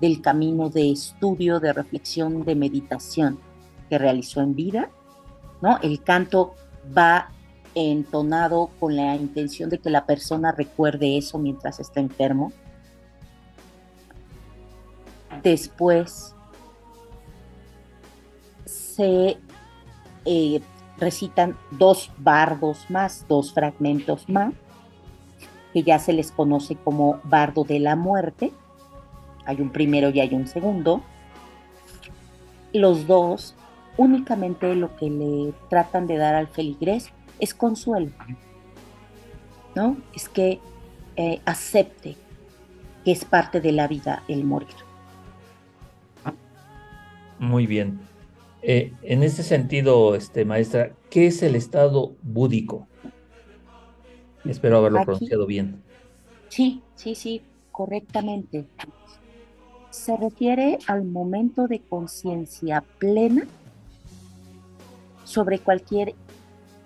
del 0.01 0.21
camino 0.21 0.69
de 0.69 0.93
estudio, 0.93 1.59
de 1.59 1.73
reflexión, 1.73 2.45
de 2.45 2.55
meditación 2.55 3.39
que 3.89 3.99
realizó 3.99 4.41
en 4.41 4.55
vida. 4.55 4.91
¿no? 5.63 5.79
El 5.83 6.03
canto 6.03 6.55
va 6.97 7.31
entonado 7.75 8.71
con 8.79 8.97
la 8.97 9.17
intención 9.17 9.69
de 9.69 9.79
que 9.79 9.91
la 9.91 10.07
persona 10.07 10.53
recuerde 10.53 11.19
eso 11.19 11.39
mientras 11.39 11.81
está 11.81 12.01
enfermo. 12.01 12.53
Después 15.43 16.35
se 18.65 19.39
eh, 20.25 20.61
recitan 20.99 21.57
dos 21.71 22.11
bardos 22.19 22.87
más, 22.89 23.27
dos 23.29 23.53
fragmentos 23.53 24.29
más, 24.29 24.55
que 25.73 25.83
ya 25.83 25.99
se 25.99 26.13
les 26.13 26.33
conoce 26.33 26.77
como 26.77 27.21
bardo 27.25 27.65
de 27.65 27.81
la 27.81 27.97
muerte. 27.97 28.53
Hay 29.45 29.61
un 29.61 29.71
primero 29.71 30.11
y 30.11 30.21
hay 30.21 30.35
un 30.35 30.47
segundo. 30.47 31.03
Los 32.73 33.07
dos 33.07 33.55
únicamente 33.97 34.75
lo 34.75 34.95
que 34.97 35.11
le 35.11 35.55
tratan 35.69 36.07
de 36.07 36.17
dar 36.17 36.35
al 36.35 36.49
feligrés 36.49 37.11
es 37.39 37.55
consuelo, 37.55 38.11
¿no? 39.75 39.97
Es 40.15 40.29
que 40.29 40.61
eh, 41.17 41.41
acepte 41.45 42.17
que 43.05 43.13
es 43.13 43.25
parte 43.25 43.61
de 43.61 43.73
la 43.73 43.89
vida 43.89 44.23
el 44.29 44.45
morir. 44.45 44.75
Muy 47.39 47.67
bien. 47.67 48.01
Eh, 48.63 48.93
en 49.03 49.23
ese 49.23 49.43
sentido, 49.43 50.15
este, 50.15 50.45
maestra, 50.45 50.93
¿qué 51.11 51.27
es 51.27 51.43
el 51.43 51.55
estado 51.55 52.17
búdico? 52.23 52.89
Espero 54.45 54.79
haberlo 54.79 55.03
pronunciado 55.05 55.47
bien. 55.47 55.83
Sí, 56.49 56.83
sí, 56.95 57.15
sí, 57.15 57.43
correctamente. 57.73 58.67
Se 59.91 60.17
refiere 60.17 60.79
al 60.87 61.05
momento 61.05 61.67
de 61.67 61.81
conciencia 61.81 62.85
plena 62.99 63.47
sobre 65.25 65.59
cualquier 65.59 66.15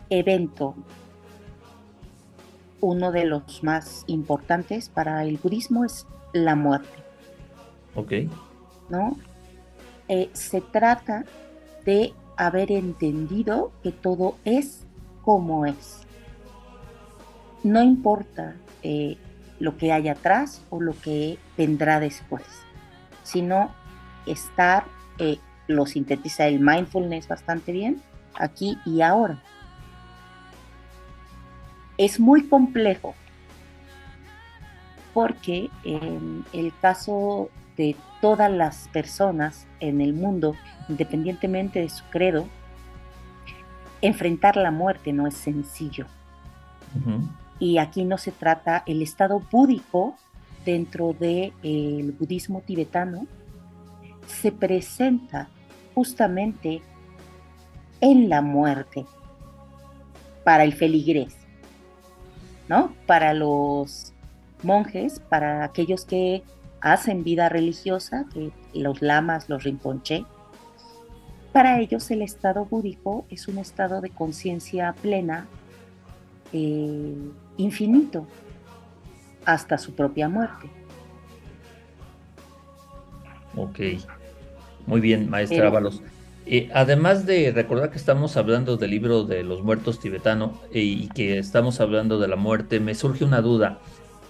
evento. 0.09 0.74
Uno 2.80 3.12
de 3.12 3.26
los 3.26 3.62
más 3.62 4.04
importantes 4.06 4.88
para 4.88 5.24
el 5.24 5.37
budismo 5.37 5.85
es 5.85 6.06
la 6.33 6.54
muerte. 6.56 6.88
Ok. 7.94 8.12
¿No? 8.88 9.16
Eh, 10.09 10.30
se 10.33 10.61
trata 10.61 11.24
de 11.84 12.12
haber 12.36 12.72
entendido 12.72 13.72
que 13.82 13.92
todo 13.92 14.36
es 14.44 14.86
como 15.22 15.66
es. 15.66 16.06
No 17.62 17.82
importa 17.82 18.56
eh, 18.82 19.18
lo 19.58 19.76
que 19.76 19.92
hay 19.92 20.08
atrás 20.08 20.64
o 20.70 20.80
lo 20.80 20.98
que 21.00 21.38
vendrá 21.56 22.00
después, 22.00 22.44
sino 23.22 23.74
estar, 24.26 24.84
eh, 25.18 25.38
lo 25.66 25.86
sintetiza 25.86 26.46
el 26.46 26.60
mindfulness 26.60 27.28
bastante 27.28 27.72
bien, 27.72 28.02
aquí 28.34 28.78
y 28.86 29.02
ahora. 29.02 29.42
Es 31.98 32.18
muy 32.18 32.48
complejo 32.48 33.14
porque 35.12 35.68
en 35.84 36.44
el 36.52 36.72
caso 36.80 37.50
de 37.76 37.96
todas 38.20 38.50
las 38.50 38.88
personas 38.88 39.66
en 39.80 40.00
el 40.00 40.12
mundo, 40.12 40.54
independientemente 40.88 41.80
de 41.80 41.88
su 41.88 42.04
credo, 42.11 42.46
enfrentar 44.02 44.56
la 44.56 44.70
muerte 44.70 45.12
no 45.12 45.26
es 45.26 45.35
sencillo. 45.35 46.06
Y 47.59 47.78
aquí 47.78 48.04
no 48.04 48.18
se 48.18 48.33
trata 48.33 48.83
el 48.87 49.02
estado 49.02 49.42
búdico 49.50 50.16
dentro 50.64 51.12
del 51.12 51.52
el 51.62 52.12
budismo 52.12 52.62
tibetano, 52.62 53.26
se 54.26 54.52
presenta 54.52 55.48
justamente 55.94 56.83
en 58.00 58.28
la 58.28 58.42
muerte 58.42 59.04
para 60.44 60.64
el 60.64 60.72
feligrés, 60.72 61.37
¿no? 62.68 62.94
Para 63.06 63.35
los 63.35 64.12
monjes, 64.62 65.20
para 65.20 65.64
aquellos 65.64 66.04
que 66.04 66.42
hacen 66.80 67.24
vida 67.24 67.48
religiosa, 67.48 68.26
que 68.32 68.50
los 68.74 69.02
lamas, 69.02 69.48
los 69.48 69.64
rinponché. 69.64 70.24
Para 71.52 71.80
ellos 71.80 72.10
el 72.10 72.22
estado 72.22 72.64
búdico 72.64 73.26
es 73.28 73.48
un 73.48 73.58
estado 73.58 74.00
de 74.00 74.10
conciencia 74.10 74.94
plena, 75.02 75.46
eh, 76.52 77.14
infinito, 77.56 78.26
hasta 79.44 79.78
su 79.78 79.94
propia 79.94 80.28
muerte. 80.28 80.68
Ok. 83.56 83.80
Muy 84.86 85.00
bien, 85.00 85.28
maestra 85.28 85.66
Ábalos. 85.66 86.02
Eh, 86.46 86.70
además 86.72 87.26
de 87.26 87.52
recordar 87.52 87.90
que 87.90 87.98
estamos 87.98 88.36
hablando 88.36 88.76
del 88.76 88.90
libro 88.90 89.24
de 89.24 89.42
los 89.42 89.62
muertos 89.62 90.00
tibetano 90.00 90.58
eh, 90.72 90.80
y 90.80 91.08
que 91.08 91.38
estamos 91.38 91.80
hablando 91.80 92.18
de 92.18 92.28
la 92.28 92.36
muerte, 92.36 92.80
me 92.80 92.94
surge 92.94 93.24
una 93.24 93.40
duda 93.40 93.78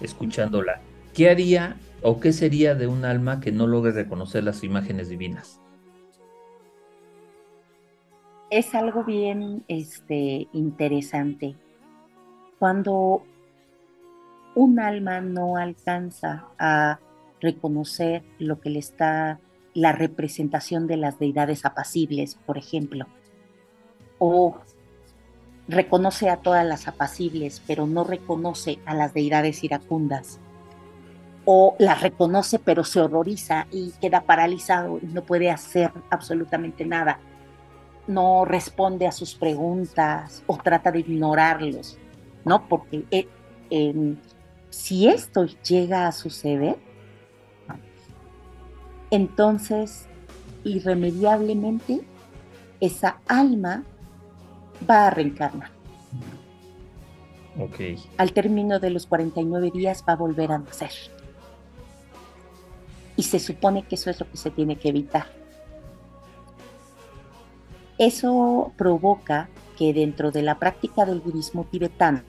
escuchándola. 0.01 0.81
¿Qué 1.13 1.29
haría 1.29 1.77
o 2.01 2.19
qué 2.19 2.33
sería 2.33 2.75
de 2.75 2.87
un 2.87 3.05
alma 3.05 3.39
que 3.39 3.51
no 3.51 3.67
logre 3.67 3.91
reconocer 3.91 4.43
las 4.43 4.63
imágenes 4.63 5.09
divinas? 5.09 5.59
Es 8.49 8.75
algo 8.75 9.03
bien 9.03 9.63
este, 9.67 10.47
interesante. 10.51 11.55
Cuando 12.59 13.23
un 14.55 14.79
alma 14.79 15.21
no 15.21 15.55
alcanza 15.55 16.47
a 16.59 16.99
reconocer 17.39 18.23
lo 18.39 18.59
que 18.59 18.69
le 18.69 18.79
está 18.79 19.39
la 19.73 19.93
representación 19.93 20.87
de 20.87 20.97
las 20.97 21.17
deidades 21.17 21.65
apacibles, 21.65 22.35
por 22.45 22.57
ejemplo, 22.57 23.05
o 24.19 24.57
reconoce 25.67 26.29
a 26.29 26.37
todas 26.37 26.65
las 26.65 26.87
apacibles, 26.87 27.61
pero 27.65 27.87
no 27.87 28.03
reconoce 28.03 28.79
a 28.85 28.93
las 28.93 29.13
deidades 29.13 29.63
iracundas, 29.63 30.39
o 31.45 31.75
las 31.79 32.01
reconoce 32.01 32.59
pero 32.59 32.83
se 32.83 32.99
horroriza 32.99 33.67
y 33.71 33.91
queda 33.99 34.21
paralizado 34.21 34.99
y 35.01 35.07
no 35.07 35.23
puede 35.23 35.49
hacer 35.49 35.91
absolutamente 36.09 36.85
nada, 36.85 37.19
no 38.07 38.45
responde 38.45 39.07
a 39.07 39.11
sus 39.11 39.35
preguntas 39.35 40.43
o 40.47 40.57
trata 40.57 40.91
de 40.91 40.99
ignorarlos, 40.99 41.97
¿no? 42.45 42.67
Porque 42.67 43.05
eh, 43.11 43.27
em, 43.69 44.17
si 44.69 45.07
esto 45.07 45.45
llega 45.67 46.07
a 46.07 46.11
suceder, 46.11 46.77
entonces 49.09 50.07
irremediablemente 50.63 52.01
esa 52.79 53.19
alma 53.27 53.83
va 54.89 55.07
a 55.07 55.09
reencarnar. 55.09 55.69
Okay. 57.59 57.97
Al 58.17 58.31
término 58.31 58.79
de 58.79 58.91
los 58.91 59.05
49 59.05 59.71
días 59.71 60.03
va 60.07 60.13
a 60.13 60.15
volver 60.15 60.51
a 60.51 60.59
nacer. 60.59 60.91
Y 63.21 63.23
se 63.23 63.37
supone 63.37 63.83
que 63.83 63.93
eso 63.93 64.09
es 64.09 64.19
lo 64.19 64.27
que 64.27 64.35
se 64.35 64.49
tiene 64.49 64.77
que 64.77 64.89
evitar. 64.89 65.27
Eso 67.99 68.73
provoca 68.75 69.47
que 69.77 69.93
dentro 69.93 70.31
de 70.31 70.41
la 70.41 70.57
práctica 70.57 71.05
del 71.05 71.19
budismo 71.19 71.65
tibetano, 71.65 72.23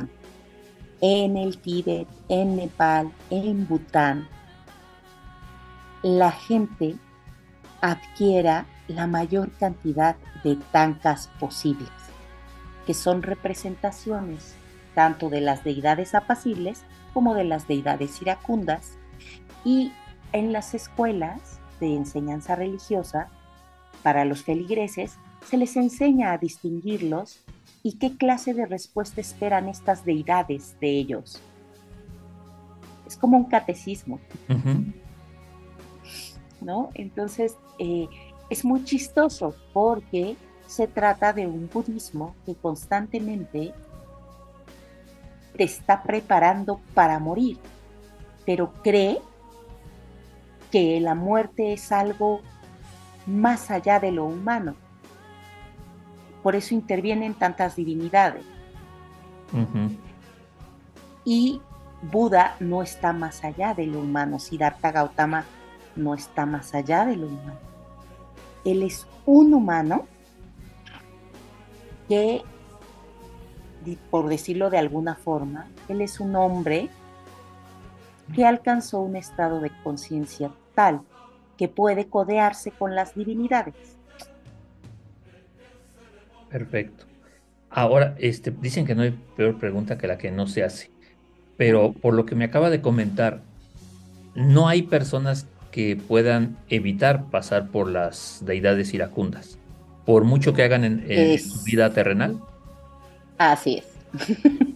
en 1.01 1.39
el 1.39 1.57
Tíbet, 1.57 2.07
en 2.29 2.57
Nepal, 2.57 3.11
en 3.31 3.67
Bután, 3.67 4.29
la 6.03 6.31
gente 6.31 6.97
adquiera 7.81 8.67
la 8.87 9.07
mayor 9.07 9.51
cantidad 9.53 10.17
de 10.45 10.57
tancas 10.73 11.29
posibles, 11.41 11.89
que 12.85 12.93
son 12.93 13.23
representaciones 13.23 14.57
tanto 14.95 15.31
de 15.31 15.41
las 15.41 15.65
deidades 15.65 16.15
apacibles 16.15 16.83
como 17.15 17.35
de 17.35 17.45
las 17.45 17.67
deidades 17.67 18.21
iracundas. 18.21 18.99
Y 19.65 19.91
en 20.33 20.53
las 20.53 20.75
escuelas 20.75 21.61
de 21.81 21.95
enseñanza 21.95 22.55
religiosa, 22.55 23.29
para 24.03 24.25
los 24.25 24.43
feligreses, 24.43 25.17
se 25.47 25.57
les 25.57 25.77
enseña 25.77 26.33
a 26.33 26.39
distinguirlos 26.39 27.41
y 27.83 27.99
qué 27.99 28.17
clase 28.17 28.55
de 28.55 28.67
respuesta 28.67 29.21
esperan 29.21 29.69
estas 29.69 30.05
deidades 30.05 30.77
de 30.81 30.91
ellos. 30.91 31.41
Es 33.07 33.17
como 33.17 33.37
un 33.37 33.45
catecismo. 33.45 34.21
Entonces, 36.95 37.57
eh, 37.79 38.07
es 38.49 38.65
muy 38.65 38.85
chistoso 38.85 39.55
porque 39.73 40.37
se 40.67 40.87
trata 40.87 41.33
de 41.33 41.47
un 41.47 41.69
budismo 41.73 42.35
que 42.47 42.55
constantemente 42.55 43.75
te 45.57 45.65
está 45.65 46.03
preparando 46.03 46.81
para 46.95 47.19
morir, 47.19 47.59
pero 48.47 48.73
cree 48.83 49.21
que 50.73 50.99
la 51.01 51.15
muerte 51.15 51.75
es 51.75 51.93
algo 51.93 52.41
más 53.27 53.71
allá 53.71 54.01
de 54.01 54.11
lo 54.11 54.25
humano. 54.25 54.75
Por 56.43 56.57
eso 56.57 56.75
intervienen 56.75 57.35
tantas 57.35 57.77
divinidades. 57.77 58.45
Y 61.25 61.61
Buda 62.11 62.57
no 62.59 62.83
está 62.83 63.13
más 63.13 63.45
allá 63.45 63.75
de 63.75 63.87
lo 63.87 64.01
humano. 64.01 64.39
Siddhartha 64.39 64.91
Gautama 64.91 65.45
no 65.95 66.15
está 66.15 66.47
más 66.47 66.75
allá 66.75 67.05
de 67.05 67.17
lo 67.17 67.27
humano. 67.27 67.61
Él 68.65 68.83
es 68.83 69.07
un 69.27 69.53
humano 69.53 70.07
que, 72.09 72.43
por 74.11 74.29
decirlo 74.29 74.71
de 74.71 74.79
alguna 74.79 75.17
forma, 75.17 75.69
él 75.89 76.01
es 76.01 76.19
un 76.19 76.35
hombre 76.35 76.89
que 78.35 78.47
alcanzó 78.47 79.01
un 79.01 79.17
estado 79.17 79.61
de 79.61 79.71
conciencia 79.85 80.51
tal 80.83 81.03
que 81.57 81.69
puede 81.69 82.07
codearse 82.07 82.73
con 82.73 82.97
las 82.97 83.15
divinidades. 83.15 83.75
Perfecto. 86.51 87.05
Ahora, 87.71 88.17
este, 88.19 88.51
dicen 88.51 88.85
que 88.85 88.97
no 88.97 89.03
hay 89.03 89.17
peor 89.37 89.59
pregunta 89.59 89.97
que 89.97 90.09
la 90.09 90.19
que 90.19 90.33
no 90.33 90.49
se 90.49 90.65
hace, 90.65 90.91
pero 91.57 91.93
por 91.93 92.15
lo 92.15 92.27
que 92.27 92.35
me 92.35 92.45
acaba 92.45 92.69
de 92.69 92.81
comentar, 92.81 93.43
no 94.35 94.67
hay 94.67 94.83
personas 94.83 95.47
que 95.71 95.97
puedan 95.97 96.57
evitar 96.69 97.27
pasar 97.31 97.69
por 97.69 97.89
las 97.89 98.43
deidades 98.45 98.93
iracundas, 98.93 99.59
por 100.05 100.25
mucho 100.25 100.53
que 100.53 100.65
hagan 100.65 100.83
en, 100.85 101.39
su 101.39 101.63
vida 101.63 101.93
terrenal. 101.95 102.41
Así 103.39 103.79
es. 103.79 103.87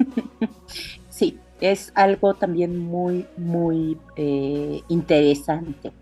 es 1.60 1.92
algo 1.94 2.34
también 2.34 2.78
muy, 2.78 3.26
muy 3.36 3.98
eh, 4.16 4.82
interesante. 4.88 5.92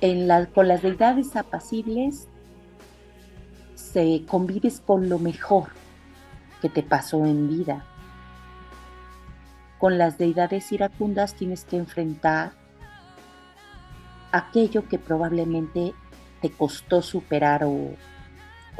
En 0.00 0.28
con 0.54 0.68
las 0.68 0.82
deidades 0.82 1.34
apacibles 1.34 2.28
se 3.74 4.24
convives 4.28 4.80
con 4.80 5.08
lo 5.08 5.18
mejor 5.18 5.70
que 6.60 6.68
te 6.68 6.82
pasó 6.82 7.24
en 7.26 7.48
vida. 7.48 7.84
Con 9.78 9.96
las 9.96 10.18
deidades 10.18 10.70
iracundas 10.72 11.34
tienes 11.34 11.64
que 11.64 11.76
enfrentar 11.76 12.52
aquello 14.32 14.86
que 14.88 14.98
probablemente 14.98 15.94
te 16.40 16.50
costó 16.50 17.02
superar 17.02 17.64
o, 17.64 17.94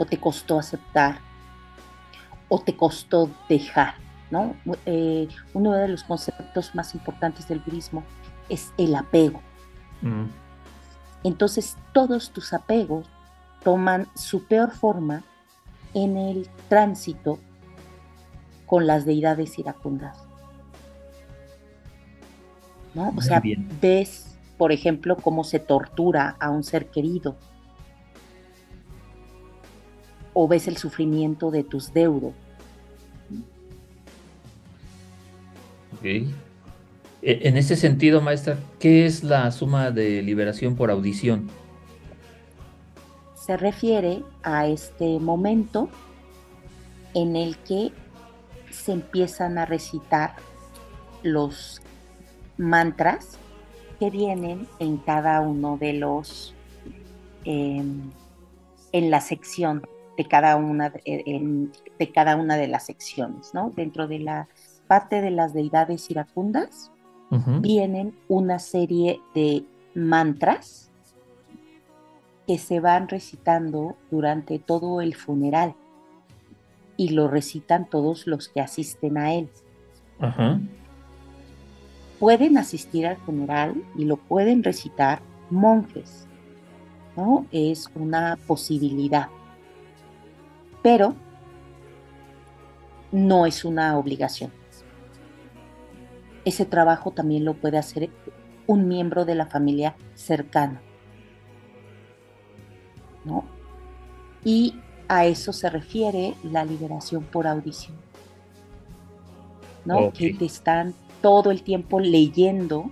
te 0.09 0.18
costó 0.18 0.59
aceptar 0.59 1.18
o 2.49 2.61
te 2.61 2.77
costó 2.77 3.31
dejar. 3.49 3.94
¿No? 4.31 4.55
Eh, 4.87 5.29
uno 5.55 5.73
de 5.73 5.88
los 5.88 6.05
conceptos 6.05 6.75
más 6.75 6.95
importantes 6.95 7.49
del 7.49 7.61
budismo 7.61 8.05
es 8.49 8.73
el 8.79 8.95
apego. 8.95 9.41
Mm. 10.03 10.27
Entonces 11.25 11.77
todos 11.93 12.31
tus 12.31 12.53
apegos 12.53 13.09
toman 13.64 14.07
su 14.14 14.45
peor 14.45 14.71
forma 14.71 15.25
en 15.95 16.17
el 16.17 16.49
tránsito 16.69 17.38
con 18.67 18.87
las 18.87 19.05
deidades 19.05 19.59
iracundas. 19.59 20.19
¿no? 22.95 23.12
O 23.17 23.21
sea, 23.21 23.43
ves 23.81 24.29
por 24.59 24.73
ejemplo, 24.73 25.17
cómo 25.17 25.45
se 25.45 25.61
tortura 25.61 26.37
a 26.41 26.51
un 26.51 26.64
ser 26.64 26.91
querido. 26.91 27.37
O 30.35 30.49
ves 30.49 30.67
el 30.69 30.77
sufrimiento 30.77 31.51
de 31.51 31.62
tus 31.62 31.95
deudos. 31.95 32.35
E, 36.02 36.26
en 37.22 37.56
ese 37.56 37.76
sentido, 37.76 38.20
maestra, 38.20 38.58
¿qué 38.78 39.06
es 39.06 39.24
la 39.24 39.50
suma 39.50 39.90
de 39.90 40.22
liberación 40.22 40.76
por 40.76 40.90
audición? 40.90 41.48
Se 43.34 43.56
refiere 43.56 44.22
a 44.42 44.66
este 44.66 45.18
momento 45.18 45.88
en 47.14 47.34
el 47.34 47.56
que 47.58 47.92
se 48.70 48.92
empiezan 48.92 49.58
a 49.58 49.66
recitar 49.66 50.37
los 51.22 51.80
mantras 52.56 53.38
que 53.98 54.11
vienen 54.11 54.68
en 54.78 54.98
cada 54.98 55.40
uno 55.40 55.76
de 55.78 55.94
los, 55.94 56.54
em, 57.44 58.11
en 58.92 59.11
la 59.11 59.20
sección 59.20 59.82
de 60.16 60.24
cada 60.26 60.56
una 60.56 60.90
de, 60.90 62.12
cada 62.12 62.37
una 62.37 62.56
de 62.56 62.66
las 62.66 62.87
secciones, 62.87 63.54
¿no? 63.54 63.70
Dentro 63.74 64.08
de 64.08 64.18
la 64.18 64.48
parte 64.88 65.20
de 65.20 65.31
las 65.31 65.53
deidades 65.53 66.11
iracundas 66.11 66.90
vienen 67.61 68.14
una 68.27 68.59
serie 68.59 69.20
de 69.35 69.64
mantras 69.94 70.90
que 72.46 72.57
se 72.57 72.81
van 72.81 73.07
recitando 73.07 73.96
durante 74.11 74.59
todo 74.59 75.03
el 75.03 75.14
funeral 75.14 75.74
y 76.96 77.11
lo 77.11 77.29
recitan 77.29 77.88
todos 77.88 78.27
los 78.27 78.48
que 78.48 78.62
asisten 78.62 79.18
a 79.18 79.35
él. 79.35 79.51
Pueden 82.18 82.57
asistir 82.57 83.07
al 83.07 83.18
funeral 83.18 83.85
y 83.94 84.07
lo 84.07 84.16
pueden 84.16 84.64
recitar 84.64 85.20
monjes, 85.51 86.27
¿no? 87.14 87.46
Es 87.53 87.90
una 87.94 88.38
posibilidad, 88.46 89.29
pero 90.83 91.14
no 93.12 93.46
es 93.46 93.64
una 93.64 93.98
obligación. 93.98 94.58
Ese 96.48 96.64
trabajo 96.64 97.11
también 97.11 97.44
lo 97.44 97.52
puede 97.52 97.76
hacer 97.76 98.08
un 98.66 98.88
miembro 98.88 99.26
de 99.26 99.34
la 99.34 99.44
familia 99.44 99.96
cercano. 100.14 100.80
¿no? 103.26 103.44
Y 104.42 104.80
a 105.08 105.26
eso 105.26 105.52
se 105.52 105.68
refiere 105.68 106.37
la 106.42 106.64
liberación 106.64 107.24
por 107.24 107.46
audición. 107.46 107.98
¿no? 109.84 110.11
Que 110.11 110.32
te 110.32 110.46
están 110.46 110.94
todo 111.20 111.50
el 111.50 111.62
tiempo 111.62 112.00
leyendo 112.00 112.90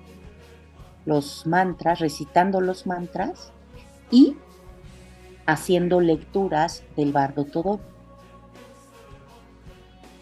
los 1.07 1.47
mantras, 1.47 2.01
recitando 2.01 2.61
los 2.61 2.87
mantras 2.87 3.53
y 4.11 4.37
haciendo 5.47 6.03
lecturas 6.03 6.85
del 6.95 7.11
bardo 7.11 7.47
todo. 7.47 7.81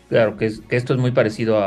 Claro, 0.09 0.37
que, 0.37 0.53
esto 0.69 0.95
es 0.95 1.01
muy 1.01 1.13
parecido 1.13 1.63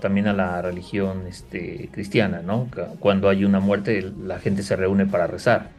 también 0.00 0.28
a 0.28 0.32
la 0.32 0.62
religión 0.62 1.26
este, 1.26 1.88
cristiana, 1.92 2.40
¿no? 2.40 2.68
Cuando 3.00 3.28
hay 3.28 3.44
una 3.44 3.60
muerte, 3.60 4.12
la 4.22 4.38
gente 4.38 4.62
se 4.62 4.76
reúne 4.76 5.06
para 5.06 5.26
rezar. 5.26 5.70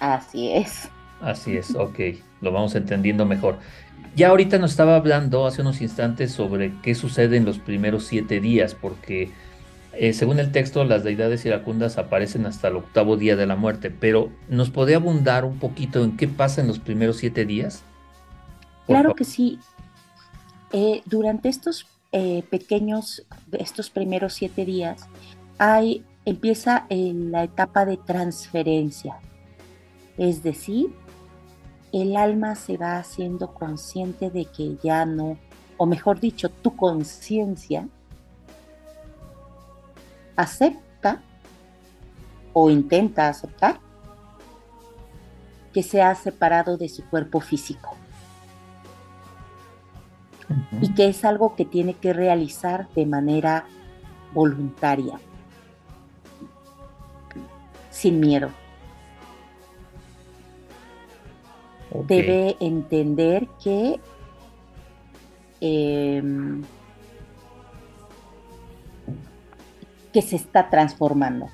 Así 0.00 0.50
es. 0.52 0.88
Así 1.20 1.56
es, 1.56 1.74
ok, 1.74 1.98
lo 2.40 2.50
vamos 2.50 2.74
entendiendo 2.74 3.26
mejor. 3.26 3.58
Ya 4.16 4.28
ahorita 4.28 4.58
nos 4.58 4.72
estaba 4.72 4.96
hablando 4.96 5.46
hace 5.46 5.62
unos 5.62 5.80
instantes 5.80 6.32
sobre 6.32 6.72
qué 6.82 6.94
sucede 6.94 7.36
en 7.36 7.44
los 7.44 7.58
primeros 7.58 8.04
siete 8.06 8.40
días, 8.40 8.74
porque 8.74 9.30
eh, 9.92 10.12
según 10.12 10.40
el 10.40 10.50
texto 10.50 10.82
las 10.84 11.04
deidades 11.04 11.44
iracundas 11.44 11.98
aparecen 11.98 12.46
hasta 12.46 12.68
el 12.68 12.76
octavo 12.76 13.16
día 13.16 13.36
de 13.36 13.46
la 13.46 13.54
muerte, 13.54 13.90
pero 13.90 14.30
¿nos 14.48 14.70
podría 14.70 14.96
abundar 14.96 15.44
un 15.44 15.58
poquito 15.58 16.02
en 16.02 16.16
qué 16.16 16.26
pasa 16.26 16.60
en 16.60 16.66
los 16.66 16.78
primeros 16.78 17.18
siete 17.18 17.44
días? 17.44 17.82
claro 18.86 19.14
que 19.14 19.24
sí. 19.24 19.60
Eh, 20.72 21.02
durante 21.06 21.48
estos 21.48 21.86
eh, 22.12 22.44
pequeños, 22.50 23.26
estos 23.52 23.90
primeros 23.90 24.34
siete 24.34 24.64
días, 24.64 25.08
hay, 25.58 26.04
empieza 26.24 26.86
la 26.88 27.44
etapa 27.44 27.84
de 27.84 27.96
transferencia, 27.96 29.18
es 30.16 30.42
decir, 30.42 30.94
el 31.92 32.16
alma 32.16 32.54
se 32.54 32.76
va 32.76 32.98
haciendo 32.98 33.52
consciente 33.52 34.30
de 34.30 34.44
que 34.44 34.76
ya 34.82 35.04
no, 35.04 35.38
o 35.76 35.86
mejor 35.86 36.20
dicho, 36.20 36.48
tu 36.48 36.76
conciencia 36.76 37.88
acepta 40.36 41.20
o 42.52 42.70
intenta 42.70 43.28
aceptar 43.28 43.80
que 45.72 45.82
se 45.82 46.00
ha 46.02 46.14
separado 46.14 46.76
de 46.76 46.88
su 46.88 47.04
cuerpo 47.04 47.40
físico 47.40 47.99
y 50.80 50.92
que 50.94 51.08
es 51.08 51.24
algo 51.24 51.54
que 51.54 51.64
tiene 51.64 51.94
que 51.94 52.12
realizar 52.12 52.88
de 52.94 53.06
manera 53.06 53.66
voluntaria, 54.32 55.18
sin 57.90 58.20
miedo. 58.20 58.50
debe 62.06 62.56
entender 62.60 63.48
que 63.62 64.00
em, 65.60 66.62
que 70.12 70.22
se 70.22 70.36
está 70.36 70.68
transformando 70.70 71.48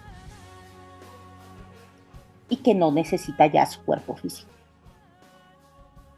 y 2.48 2.56
que 2.56 2.74
no 2.74 2.92
necesita 2.92 3.46
ya 3.46 3.66
su 3.66 3.82
cuerpo 3.82 4.14
físico. 4.16 4.55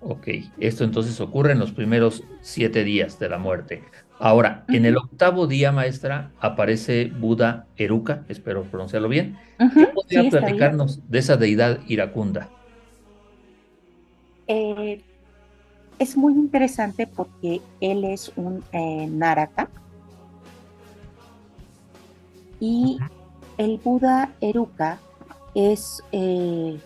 Ok, 0.00 0.28
esto 0.58 0.84
entonces 0.84 1.20
ocurre 1.20 1.52
en 1.52 1.58
los 1.58 1.72
primeros 1.72 2.22
siete 2.40 2.84
días 2.84 3.18
de 3.18 3.28
la 3.28 3.38
muerte. 3.38 3.82
Ahora, 4.20 4.64
en 4.68 4.84
el 4.84 4.96
octavo 4.96 5.46
día, 5.46 5.70
maestra, 5.72 6.30
aparece 6.40 7.06
Buda 7.06 7.66
Eruka, 7.76 8.24
espero 8.28 8.64
pronunciarlo 8.64 9.08
bien. 9.08 9.38
¿Qué 9.58 9.86
podría 9.86 10.28
platicarnos 10.28 11.00
de 11.08 11.18
esa 11.18 11.36
deidad 11.36 11.80
iracunda? 11.86 12.48
Eh, 14.48 15.02
es 15.98 16.16
muy 16.16 16.32
interesante 16.32 17.06
porque 17.06 17.60
él 17.80 18.04
es 18.04 18.32
un 18.36 18.64
eh, 18.72 19.06
Naraka 19.08 19.68
y 22.60 22.98
el 23.56 23.78
Buda 23.78 24.32
Eruka 24.40 24.98
es 25.54 26.02
eh, 26.12 26.78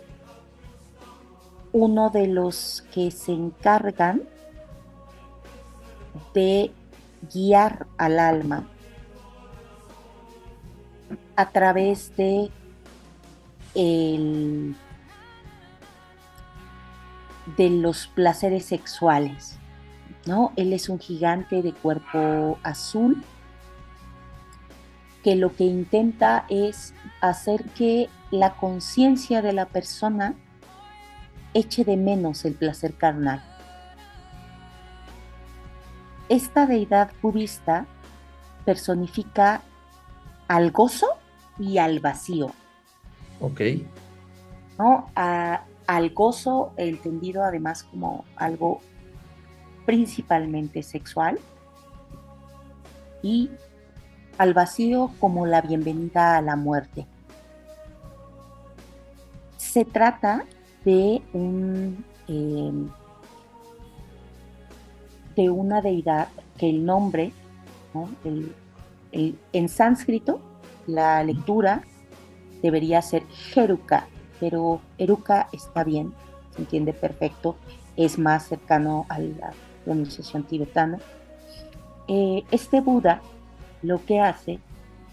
uno 1.73 2.11
de 2.11 2.27
los 2.27 2.85
que 2.93 3.11
se 3.11 3.33
encargan 3.33 4.23
de 6.35 6.71
guiar 7.33 7.87
al 7.97 8.19
alma 8.19 8.69
a 11.37 11.51
través 11.51 12.15
de 12.17 12.51
el 13.75 14.77
de 17.57 17.71
los 17.71 18.07
placeres 18.07 18.67
sexuales, 18.67 19.59
¿no? 20.27 20.53
Él 20.57 20.73
es 20.73 20.89
un 20.89 20.99
gigante 20.99 21.63
de 21.63 21.73
cuerpo 21.73 22.59
azul 22.63 23.25
que 25.25 25.37
lo 25.37 25.55
que 25.55 25.65
intenta 25.65 26.45
es 26.49 26.95
hacer 27.21 27.65
que 27.71 28.09
la 28.31 28.57
conciencia 28.57 29.43
de 29.43 29.53
la 29.53 29.67
persona 29.67 30.35
eche 31.55 31.85
de 31.85 31.97
menos 31.97 32.45
el 32.45 32.55
placer 32.55 32.95
carnal. 32.95 33.43
Esta 36.29 36.67
deidad 36.67 37.11
budista 37.21 37.87
personifica 38.65 39.63
al 40.49 40.71
gozo 40.71 41.07
y 41.59 41.79
al 41.79 42.01
vacío. 42.01 42.53
Ok. 43.41 43.61
¿no? 44.79 45.11
A, 45.15 45.65
al 45.87 46.11
gozo 46.11 46.73
entendido 46.77 47.45
además 47.45 47.83
como 47.83 48.25
algo 48.37 48.81
principalmente 49.85 50.83
sexual 50.83 51.39
y 53.23 53.51
al 54.39 54.55
vacío 54.55 55.11
como 55.21 55.47
la 55.47 55.61
bienvenida 55.61 56.37
a 56.37 56.43
la 56.43 56.57
muerte. 56.57 57.07
Se 59.57 59.85
trata 59.85 60.45
de 60.85 61.23
un 61.33 62.05
em, 62.29 62.89
de 65.37 65.51
una 65.51 65.81
deidad 65.81 66.29
que 66.59 66.69
el 66.71 66.85
nombre, 66.85 67.33
en 69.53 69.69
sánscrito, 69.69 70.41
la 70.87 71.23
lectura 71.25 71.83
debería 72.63 73.03
ser 73.03 73.27
Jeruka, 73.29 74.07
pero 74.41 74.81
Eruca 74.99 75.49
está 75.53 75.85
bien, 75.85 76.13
se 76.55 76.63
entiende 76.63 76.93
perfecto, 76.93 77.57
es 77.97 78.19
más 78.19 78.47
cercano 78.47 79.07
a 79.09 79.19
la 79.19 79.53
pronunciación 79.85 80.45
tibetana. 80.45 80.99
Eh, 82.09 82.43
este 82.51 82.81
Buda 82.81 83.23
lo 83.83 84.05
que 84.05 84.21
hace 84.21 84.59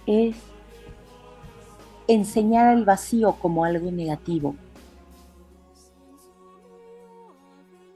es 0.05 0.35
enseñar 2.07 2.75
el 2.77 2.85
vacío 2.85 3.33
como 3.33 3.63
algo 3.63 3.91
negativo 3.91 4.55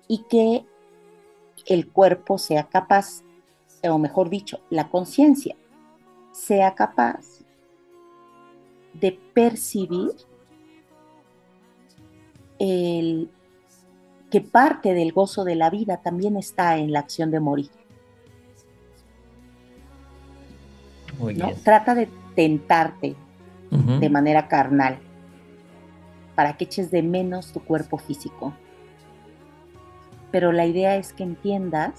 y 0.08 0.24
que 0.30 0.66
el 1.66 1.90
cuerpo 1.90 2.38
sea 2.38 2.64
capaz, 2.64 3.24
o 3.84 3.98
mejor 3.98 4.30
dicho, 4.30 4.60
la 4.70 4.90
conciencia 4.90 5.56
sea 6.32 6.76
capaz 6.76 7.44
de 8.94 9.20
percibir 9.34 10.12
el, 12.60 13.30
que 14.34 14.42
parte 14.42 14.96
del 14.96 15.12
gozo 15.12 15.44
de 15.44 15.56
la 15.56 15.70
vida 15.70 15.98
también 15.98 16.38
está 16.38 16.78
en 16.78 16.92
la 16.92 17.00
acción 17.00 17.30
de 17.30 17.40
morir. 17.40 17.70
Trata 21.64 21.94
de 21.94 22.10
tentarte 22.36 23.16
de 23.70 24.10
manera 24.10 24.48
carnal 24.48 24.98
para 26.34 26.58
que 26.58 26.66
eches 26.66 26.90
de 26.90 27.04
menos 27.04 27.52
tu 27.52 27.60
cuerpo 27.60 28.00
físico. 28.00 28.54
Pero 30.34 30.52
la 30.52 30.66
idea 30.66 30.98
es 30.98 31.14
que 31.14 31.22
entiendas 31.22 31.94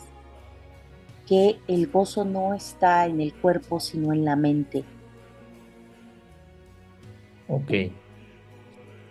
que 1.28 1.56
el 1.68 1.86
gozo 1.86 2.24
no 2.24 2.52
está 2.52 3.06
en 3.06 3.20
el 3.20 3.32
cuerpo, 3.32 3.78
sino 3.78 4.12
en 4.12 4.24
la 4.24 4.34
mente. 4.34 4.82
Ok. 7.46 7.70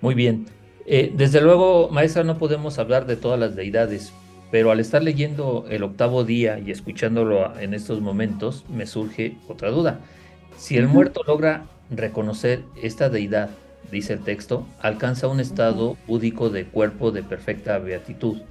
Muy 0.01 0.13
bien. 0.13 0.45
Eh, 0.85 1.13
desde 1.15 1.39
luego, 1.39 1.87
maestra, 1.87 2.25
no 2.25 2.37
podemos 2.37 2.77
hablar 2.79 3.05
de 3.05 3.15
todas 3.15 3.39
las 3.39 3.55
deidades, 3.55 4.11
pero 4.51 4.71
al 4.71 4.81
estar 4.81 5.01
leyendo 5.01 5.67
el 5.69 5.83
octavo 5.83 6.25
día 6.25 6.59
y 6.59 6.71
escuchándolo 6.71 7.57
en 7.57 7.73
estos 7.73 8.01
momentos, 8.01 8.65
me 8.67 8.85
surge 8.85 9.37
otra 9.47 9.69
duda. 9.69 10.01
Si 10.57 10.75
el 10.75 10.89
muerto 10.89 11.21
logra 11.25 11.67
reconocer 11.89 12.63
esta 12.81 13.07
deidad 13.07 13.51
dice 13.89 14.11
el 14.11 14.19
texto, 14.19 14.67
alcanza 14.81 15.27
un 15.27 15.39
estado 15.39 15.95
búdico 16.07 16.49
de 16.49 16.65
cuerpo 16.65 17.11
de 17.11 17.23
perfecta 17.23 17.77
beatitud. 17.77 18.41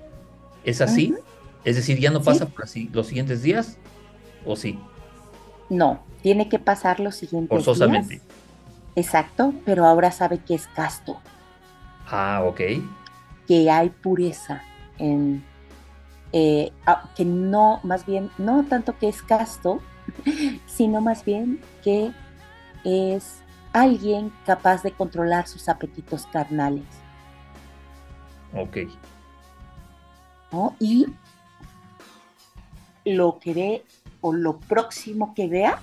¿Es 0.65 0.81
así? 0.81 1.15
Es 1.65 1.77
decir, 1.77 1.99
¿ya 1.99 2.11
no 2.11 2.23
pasa 2.23 2.47
por 2.47 2.65
así 2.65 2.89
los 2.93 3.07
siguientes 3.07 3.43
días? 3.43 3.79
¿O 4.45 4.57
sí? 4.57 4.79
No, 5.69 6.03
tiene 6.23 6.49
que 6.49 6.59
pasar 6.59 7.01
los 7.01 7.17
siguientes 7.17 7.51
Forzosamente. 7.51 8.15
días. 8.15 8.25
Exacto, 8.95 9.55
pero 9.65 9.87
ahora 9.87 10.11
sabe 10.11 10.39
que 10.39 10.55
es 10.55 10.67
casto. 10.69 11.21
Ah, 12.07 12.43
ok. 12.45 12.61
Que 13.47 13.71
hay 13.71 13.91
pureza 13.91 14.63
en... 14.99 15.45
Eh, 16.33 16.73
ah, 16.87 17.11
que 17.15 17.25
no, 17.25 17.81
más 17.83 18.07
bien, 18.07 18.31
no 18.39 18.65
tanto 18.65 18.97
que 18.99 19.09
es 19.09 19.23
casto, 19.23 19.81
sino 20.67 21.01
más 21.01 21.25
bien 21.25 21.61
que 21.85 22.13
es 22.85 23.43
alguien 23.73 24.33
capaz 24.45 24.83
de 24.83 24.93
controlar 24.93 25.47
sus 25.47 25.69
apetitos 25.69 26.27
carnales. 26.27 26.85
Ok. 28.55 28.79
Y 30.79 31.07
lo 33.05 33.39
que 33.39 33.55
ve 33.55 33.85
o 34.21 34.33
lo 34.33 34.59
próximo 34.59 35.35
que 35.35 35.49
vea 35.49 35.81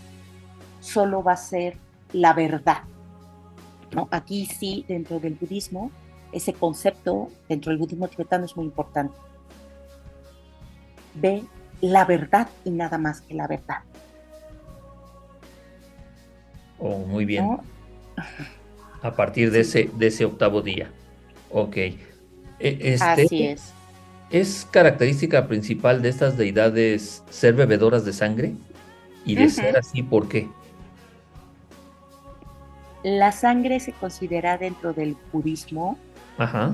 solo 0.80 1.24
va 1.24 1.34
a 1.34 1.38
ser 1.38 1.78
la 2.14 2.34
verdad. 2.34 2.84
¿no? 3.92 4.08
Aquí 4.12 4.46
sí, 4.46 4.86
dentro 4.88 5.20
del 5.20 5.34
budismo, 5.36 5.92
ese 6.32 6.54
concepto 6.54 7.30
dentro 7.48 7.72
del 7.72 7.80
budismo 7.80 8.08
tibetano 8.08 8.46
es 8.46 8.56
muy 8.56 8.66
importante. 8.66 9.18
Ve 11.16 11.44
la 11.82 12.06
verdad 12.06 12.50
y 12.64 12.70
nada 12.70 12.98
más 12.98 13.22
que 13.22 13.34
la 13.34 13.48
verdad. 13.48 13.80
Oh, 16.78 17.00
muy 17.00 17.26
bien. 17.26 17.58
A 19.02 19.16
partir 19.16 19.52
de, 19.52 19.62
ese, 19.62 19.90
de 19.96 20.08
ese 20.08 20.26
octavo 20.26 20.62
día. 20.62 20.90
Ok. 21.52 21.76
E, 21.78 21.98
este, 22.60 23.04
Así 23.04 23.44
es. 23.44 23.74
¿Es 24.32 24.68
característica 24.70 25.48
principal 25.48 26.04
de 26.04 26.10
estas 26.10 26.38
deidades 26.38 27.24
ser 27.32 27.56
bebedoras 27.56 28.06
de 28.06 28.14
sangre? 28.14 28.54
Y 29.26 29.36
de 29.36 29.50
ser 29.50 29.76
así, 29.76 30.04
¿por 30.04 30.30
qué? 30.30 30.48
La 33.04 33.32
sangre 33.32 33.80
se 33.80 33.92
considera 33.92 34.58
dentro 34.58 34.94
del 34.94 35.18
budismo 35.32 35.98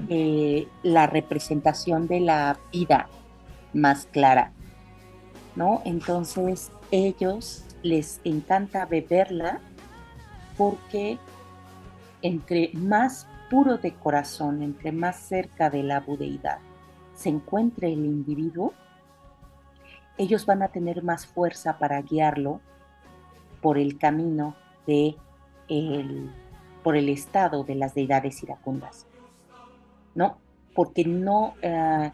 eh, 0.09 0.67
la 0.83 1.07
representación 1.07 2.07
de 2.07 2.19
la 2.19 2.59
vida 2.71 3.07
más 3.73 4.07
clara, 4.11 4.51
¿no? 5.55 5.81
Entonces 5.85 6.71
ellos 6.91 7.63
les 7.83 8.19
encanta 8.25 8.85
beberla 8.85 9.59
porque 10.57 11.17
entre 12.21 12.71
más 12.73 13.27
puro 13.49 13.77
de 13.77 13.93
corazón, 13.93 14.61
entre 14.61 14.91
más 14.91 15.19
cerca 15.19 15.69
de 15.69 15.83
la 15.83 16.01
budeidad 16.01 16.59
se 17.15 17.29
encuentre 17.29 17.91
el 17.91 18.05
individuo, 18.05 18.73
ellos 20.17 20.45
van 20.45 20.63
a 20.63 20.69
tener 20.69 21.03
más 21.03 21.25
fuerza 21.25 21.77
para 21.77 22.01
guiarlo 22.01 22.61
por 23.61 23.77
el 23.77 23.97
camino 23.97 24.55
de 24.85 25.15
el, 25.67 26.29
por 26.83 26.95
el 26.95 27.09
estado 27.09 27.63
de 27.63 27.75
las 27.75 27.95
deidades 27.95 28.41
iracundas. 28.43 29.07
¿No? 30.13 30.37
Porque 30.73 31.03
no, 31.03 31.55
eh, 31.61 32.11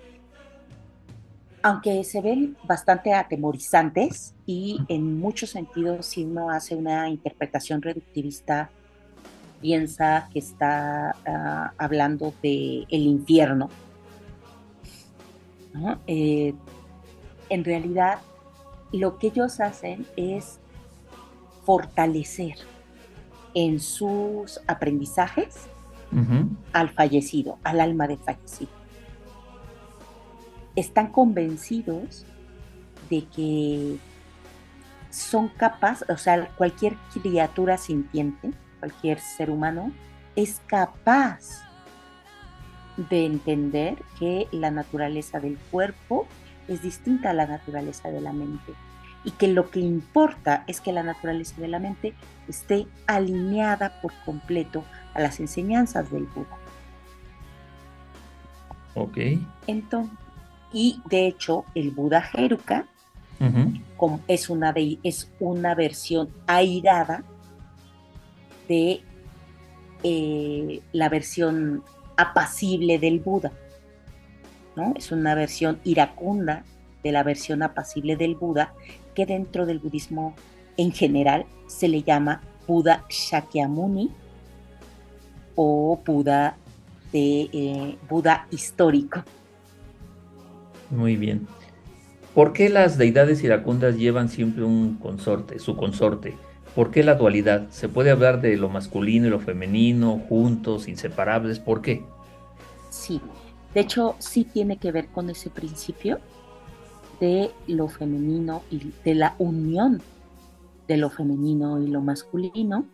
aunque 1.61 2.03
se 2.03 2.21
ven 2.21 2.57
bastante 2.63 3.13
atemorizantes 3.13 4.33
y 4.45 4.79
en 4.87 5.19
muchos 5.19 5.51
sentidos 5.51 6.07
si 6.07 6.23
uno 6.23 6.49
hace 6.49 6.75
una 6.75 7.09
interpretación 7.09 7.81
reductivista, 7.81 8.69
piensa 9.61 10.27
que 10.33 10.39
está 10.39 11.15
ah, 11.25 11.73
hablando 11.77 12.33
de 12.41 12.85
el 12.89 13.01
infierno. 13.01 13.69
Eh, 16.07 16.53
en 17.49 17.63
realidad, 17.63 18.19
lo 18.91 19.17
que 19.17 19.27
ellos 19.27 19.59
hacen 19.59 20.05
es 20.15 20.59
fortalecer 21.63 22.55
en 23.53 23.79
sus 23.79 24.59
aprendizajes 24.67 25.67
al 26.73 26.89
fallecido, 26.89 27.57
al 27.63 27.79
alma 27.79 28.05
del 28.07 28.17
fallecido. 28.17 28.71
Están 30.75 31.11
convencidos 31.11 32.25
de 33.09 33.25
que 33.25 33.97
son 35.09 35.49
capaces, 35.49 36.09
o 36.09 36.17
sea, 36.17 36.49
cualquier 36.57 36.95
criatura 37.13 37.77
sintiente, 37.77 38.51
cualquier 38.79 39.19
ser 39.19 39.49
humano, 39.49 39.91
es 40.35 40.61
capaz 40.67 41.63
de 42.97 43.25
entender 43.25 43.97
que 44.19 44.47
la 44.51 44.71
naturaleza 44.71 45.39
del 45.39 45.57
cuerpo 45.57 46.27
es 46.67 46.81
distinta 46.81 47.31
a 47.31 47.33
la 47.33 47.47
naturaleza 47.47 48.09
de 48.09 48.21
la 48.21 48.33
mente 48.33 48.73
y 49.23 49.31
que 49.31 49.47
lo 49.47 49.69
que 49.69 49.79
importa 49.79 50.63
es 50.67 50.81
que 50.81 50.91
la 50.91 51.03
naturaleza 51.03 51.59
de 51.61 51.67
la 51.67 51.79
mente 51.79 52.13
esté 52.47 52.87
alineada 53.07 54.01
por 54.01 54.11
completo 54.25 54.83
a 55.13 55.21
las 55.21 55.39
enseñanzas 55.39 56.11
del 56.11 56.25
Buda. 56.25 56.57
Ok. 58.95 59.17
Entonces, 59.67 60.17
y 60.73 61.01
de 61.09 61.27
hecho, 61.27 61.65
el 61.75 61.91
Buda 61.91 62.21
Jeruka 62.21 62.85
es, 64.27 64.49
una 64.49 64.73
es 65.03 65.29
una 65.39 65.75
versión 65.75 66.29
airada 66.47 67.23
de 68.67 69.01
eh, 70.03 70.81
la 70.93 71.09
versión 71.09 71.83
apacible 72.21 72.99
del 72.99 73.19
Buda. 73.19 73.51
¿no? 74.75 74.93
Es 74.95 75.11
una 75.11 75.35
versión 75.35 75.79
iracunda 75.83 76.63
de 77.03 77.11
la 77.11 77.23
versión 77.23 77.63
apacible 77.63 78.15
del 78.15 78.35
Buda, 78.35 78.73
que 79.15 79.25
dentro 79.25 79.65
del 79.65 79.79
budismo 79.79 80.35
en 80.77 80.91
general 80.91 81.45
se 81.67 81.87
le 81.87 82.03
llama 82.03 82.41
Buda 82.67 83.05
Shakyamuni 83.09 84.11
o 85.55 85.99
Buda 86.05 86.55
de 87.11 87.49
eh, 87.51 87.97
Buda 88.09 88.47
histórico. 88.51 89.23
Muy 90.89 91.15
bien. 91.15 91.47
¿Por 92.33 92.53
qué 92.53 92.69
las 92.69 92.97
deidades 92.97 93.43
iracundas 93.43 93.97
llevan 93.97 94.29
siempre 94.29 94.63
un 94.63 94.95
consorte, 94.95 95.59
su 95.59 95.75
consorte? 95.75 96.37
¿Por 96.75 96.91
qué 96.91 97.03
la 97.03 97.15
dualidad? 97.15 97.67
¿Se 97.69 97.89
puede 97.89 98.11
hablar 98.11 98.41
de 98.41 98.55
lo 98.55 98.69
masculino 98.69 99.27
y 99.27 99.29
lo 99.29 99.39
femenino, 99.39 100.21
juntos, 100.29 100.87
inseparables? 100.87 101.59
¿Por 101.59 101.81
qué? 101.81 102.03
Sí, 102.89 103.19
de 103.73 103.81
hecho 103.81 104.15
sí 104.19 104.45
tiene 104.45 104.77
que 104.77 104.91
ver 104.91 105.07
con 105.07 105.29
ese 105.29 105.49
principio 105.49 106.19
de 107.19 107.51
lo 107.67 107.87
femenino 107.87 108.63
y 108.71 108.91
de 109.03 109.15
la 109.15 109.35
unión 109.37 110.01
de 110.91 110.97
lo 110.97 111.09
femenino 111.09 111.81
y 111.81 111.87
lo 111.87 112.01
masculino. 112.01 112.85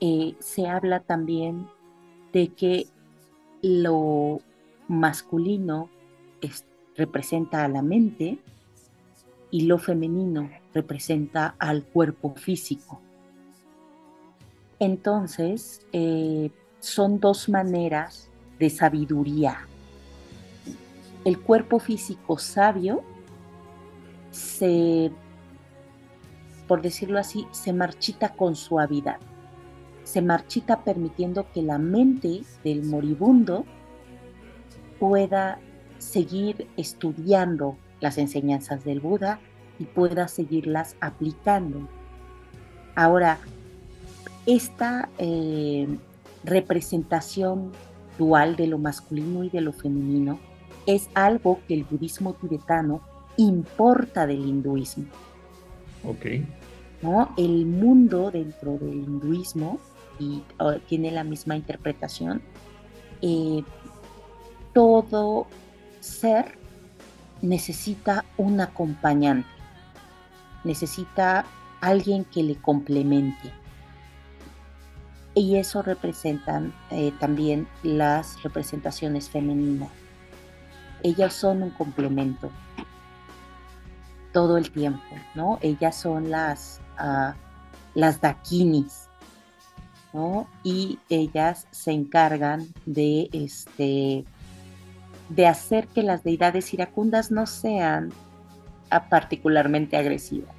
Eh, 0.00 0.34
se 0.38 0.66
habla 0.66 1.00
también 1.00 1.66
de 2.32 2.48
que 2.48 2.86
lo 3.60 4.40
masculino 4.88 5.90
es, 6.40 6.64
representa 6.96 7.64
a 7.64 7.68
la 7.68 7.82
mente 7.82 8.38
y 9.50 9.62
lo 9.62 9.78
femenino 9.78 10.48
representa 10.74 11.54
al 11.58 11.84
cuerpo 11.84 12.34
físico. 12.34 13.00
Entonces, 14.78 15.86
eh, 15.92 16.50
son 16.78 17.20
dos 17.20 17.48
maneras 17.48 18.30
de 18.58 18.70
sabiduría. 18.70 19.66
El 21.24 21.38
cuerpo 21.38 21.78
físico 21.78 22.38
sabio 22.38 23.02
se, 24.30 25.10
por 26.66 26.80
decirlo 26.80 27.18
así, 27.18 27.46
se 27.50 27.72
marchita 27.72 28.30
con 28.30 28.56
suavidad. 28.56 29.18
Se 30.04 30.22
marchita 30.22 30.82
permitiendo 30.82 31.50
que 31.52 31.62
la 31.62 31.78
mente 31.78 32.42
del 32.64 32.84
moribundo 32.84 33.66
pueda 34.98 35.58
seguir 35.98 36.68
estudiando 36.76 37.76
las 38.00 38.16
enseñanzas 38.16 38.82
del 38.84 39.00
Buda 39.00 39.40
y 39.80 39.84
pueda 39.84 40.28
seguirlas 40.28 40.94
aplicando. 41.00 41.88
Ahora, 42.94 43.38
esta 44.46 45.08
eh, 45.18 45.88
representación 46.44 47.72
dual 48.18 48.54
de 48.54 48.68
lo 48.68 48.78
masculino 48.78 49.42
y 49.42 49.50
de 49.50 49.62
lo 49.62 49.72
femenino 49.72 50.38
es 50.86 51.08
algo 51.14 51.60
que 51.66 51.74
el 51.74 51.84
budismo 51.84 52.34
tibetano 52.34 53.00
importa 53.36 54.26
del 54.26 54.46
hinduismo. 54.46 55.06
Ok. 56.04 56.26
¿no? 57.02 57.32
El 57.36 57.66
mundo 57.66 58.30
dentro 58.30 58.78
del 58.78 58.94
hinduismo, 58.94 59.80
y 60.18 60.42
oh, 60.58 60.74
tiene 60.88 61.10
la 61.10 61.24
misma 61.24 61.56
interpretación, 61.56 62.42
eh, 63.22 63.62
todo 64.74 65.46
ser 66.00 66.58
necesita 67.42 68.24
un 68.36 68.60
acompañante, 68.60 69.48
necesita 70.64 71.44
alguien 71.80 72.24
que 72.24 72.42
le 72.42 72.56
complemente. 72.56 73.52
Y 75.34 75.56
eso 75.56 75.82
representan 75.82 76.74
eh, 76.90 77.12
también 77.20 77.68
las 77.82 78.42
representaciones 78.42 79.30
femeninas. 79.30 79.90
Ellas 81.02 81.32
son 81.32 81.62
un 81.62 81.70
complemento 81.70 82.50
todo 84.32 84.56
el 84.56 84.70
tiempo, 84.70 85.14
¿no? 85.34 85.58
Ellas 85.62 85.96
son 85.96 86.30
las, 86.30 86.80
uh, 87.00 87.32
las 87.94 88.20
dakinis, 88.20 89.08
¿no? 90.12 90.48
Y 90.62 90.98
ellas 91.08 91.66
se 91.70 91.92
encargan 91.92 92.68
de, 92.86 93.28
este, 93.32 94.24
de 95.28 95.46
hacer 95.46 95.86
que 95.88 96.02
las 96.02 96.22
deidades 96.22 96.72
iracundas 96.74 97.30
no 97.30 97.46
sean 97.46 98.12
particularmente 99.08 99.96
agresivas 99.96 100.54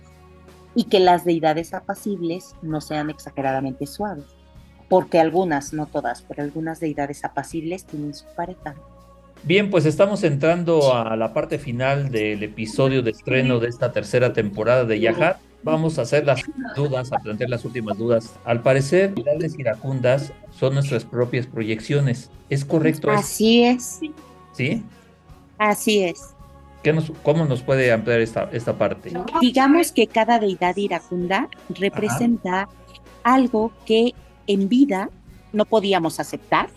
y 0.75 0.85
que 0.85 0.99
las 0.99 1.25
deidades 1.25 1.73
apacibles 1.73 2.55
no 2.61 2.81
sean 2.81 3.09
exageradamente 3.09 3.85
suaves, 3.85 4.25
porque 4.89 5.19
algunas, 5.19 5.73
no 5.73 5.87
todas, 5.87 6.21
pero 6.21 6.43
algunas 6.43 6.79
deidades 6.79 7.25
apacibles 7.25 7.85
tienen 7.85 8.13
su 8.13 8.25
pareja. 8.35 8.75
Bien, 9.43 9.71
pues 9.71 9.85
estamos 9.85 10.23
entrando 10.23 10.93
a 10.93 11.15
la 11.15 11.33
parte 11.33 11.57
final 11.57 12.11
del 12.11 12.43
episodio 12.43 13.01
de 13.01 13.11
estreno 13.11 13.59
de 13.59 13.69
esta 13.69 13.91
tercera 13.91 14.33
temporada 14.33 14.85
de 14.85 14.99
Yahat. 14.99 15.37
Vamos 15.63 15.97
a 15.97 16.03
hacer 16.03 16.25
las 16.25 16.41
dudas, 16.75 17.11
a 17.11 17.17
plantear 17.17 17.49
las 17.49 17.65
últimas 17.65 17.97
dudas. 17.97 18.35
Al 18.45 18.61
parecer, 18.61 19.13
las 19.39 19.57
iracundas 19.57 20.31
son 20.51 20.75
nuestras 20.75 21.05
propias 21.05 21.47
proyecciones. 21.47 22.29
¿Es 22.49 22.65
correcto? 22.65 23.09
Así 23.09 23.63
es. 23.63 23.99
¿Sí? 24.53 24.83
Así 25.57 26.03
es. 26.03 26.35
¿Cómo 27.23 27.45
nos 27.45 27.61
puede 27.61 27.91
ampliar 27.91 28.21
esta, 28.21 28.49
esta 28.51 28.77
parte? 28.77 29.11
Digamos 29.39 29.91
que 29.91 30.07
cada 30.07 30.39
deidad 30.39 30.75
iracunda 30.77 31.47
representa 31.69 32.69
algo 33.23 33.71
que 33.85 34.13
en 34.47 34.67
vida 34.67 35.09
no 35.53 35.65
podíamos 35.65 36.19
aceptar, 36.19 36.69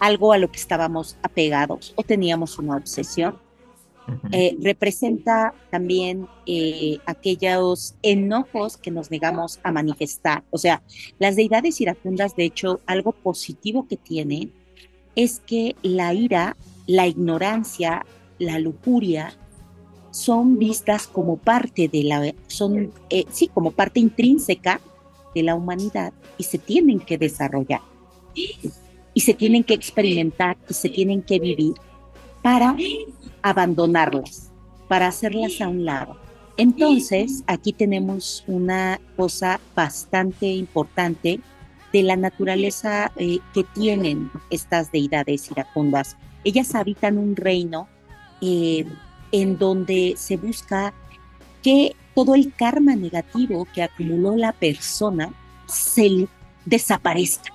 algo 0.00 0.32
a 0.32 0.38
lo 0.38 0.50
que 0.50 0.58
estábamos 0.58 1.16
apegados 1.22 1.92
o 1.96 2.02
teníamos 2.02 2.58
una 2.58 2.76
obsesión. 2.76 3.36
Eh, 4.32 4.56
representa 4.62 5.52
también 5.70 6.26
eh, 6.46 6.96
aquellos 7.04 7.94
enojos 8.00 8.78
que 8.78 8.90
nos 8.90 9.10
negamos 9.10 9.60
a 9.62 9.70
manifestar. 9.70 10.44
O 10.50 10.56
sea, 10.56 10.82
las 11.18 11.36
deidades 11.36 11.78
iracundas, 11.82 12.34
de 12.34 12.44
hecho, 12.44 12.80
algo 12.86 13.12
positivo 13.12 13.86
que 13.86 13.98
tienen 13.98 14.50
es 15.14 15.40
que 15.40 15.76
la 15.82 16.14
ira, 16.14 16.56
la 16.86 17.06
ignorancia, 17.06 18.06
la 18.38 18.58
lujuria 18.58 19.32
son 20.10 20.58
vistas 20.58 21.06
como 21.06 21.36
parte 21.36 21.88
de 21.88 22.02
la, 22.04 22.34
son, 22.46 22.92
eh, 23.10 23.24
sí, 23.30 23.48
como 23.48 23.70
parte 23.70 24.00
intrínseca 24.00 24.80
de 25.34 25.42
la 25.42 25.54
humanidad 25.54 26.12
y 26.38 26.44
se 26.44 26.58
tienen 26.58 27.00
que 27.00 27.18
desarrollar 27.18 27.80
y 29.14 29.20
se 29.20 29.34
tienen 29.34 29.64
que 29.64 29.74
experimentar 29.74 30.56
y 30.68 30.74
se 30.74 30.88
tienen 30.88 31.22
que 31.22 31.38
vivir 31.38 31.74
para 32.42 32.76
abandonarlas, 33.42 34.50
para 34.86 35.08
hacerlas 35.08 35.60
a 35.60 35.68
un 35.68 35.84
lado. 35.84 36.16
Entonces, 36.56 37.44
aquí 37.46 37.72
tenemos 37.72 38.44
una 38.46 39.00
cosa 39.16 39.60
bastante 39.74 40.46
importante 40.46 41.40
de 41.92 42.02
la 42.02 42.16
naturaleza 42.16 43.12
eh, 43.16 43.38
que 43.54 43.64
tienen 43.64 44.30
estas 44.50 44.90
deidades 44.92 45.50
iracundas. 45.50 46.16
Ellas 46.44 46.74
habitan 46.74 47.18
un 47.18 47.36
reino 47.36 47.88
eh, 48.40 48.86
en 49.32 49.58
donde 49.58 50.14
se 50.16 50.36
busca 50.36 50.94
que 51.62 51.94
todo 52.14 52.34
el 52.34 52.52
karma 52.54 52.96
negativo 52.96 53.66
que 53.72 53.82
acumuló 53.82 54.36
la 54.36 54.52
persona 54.52 55.32
se 55.66 56.28
desaparezca 56.64 57.52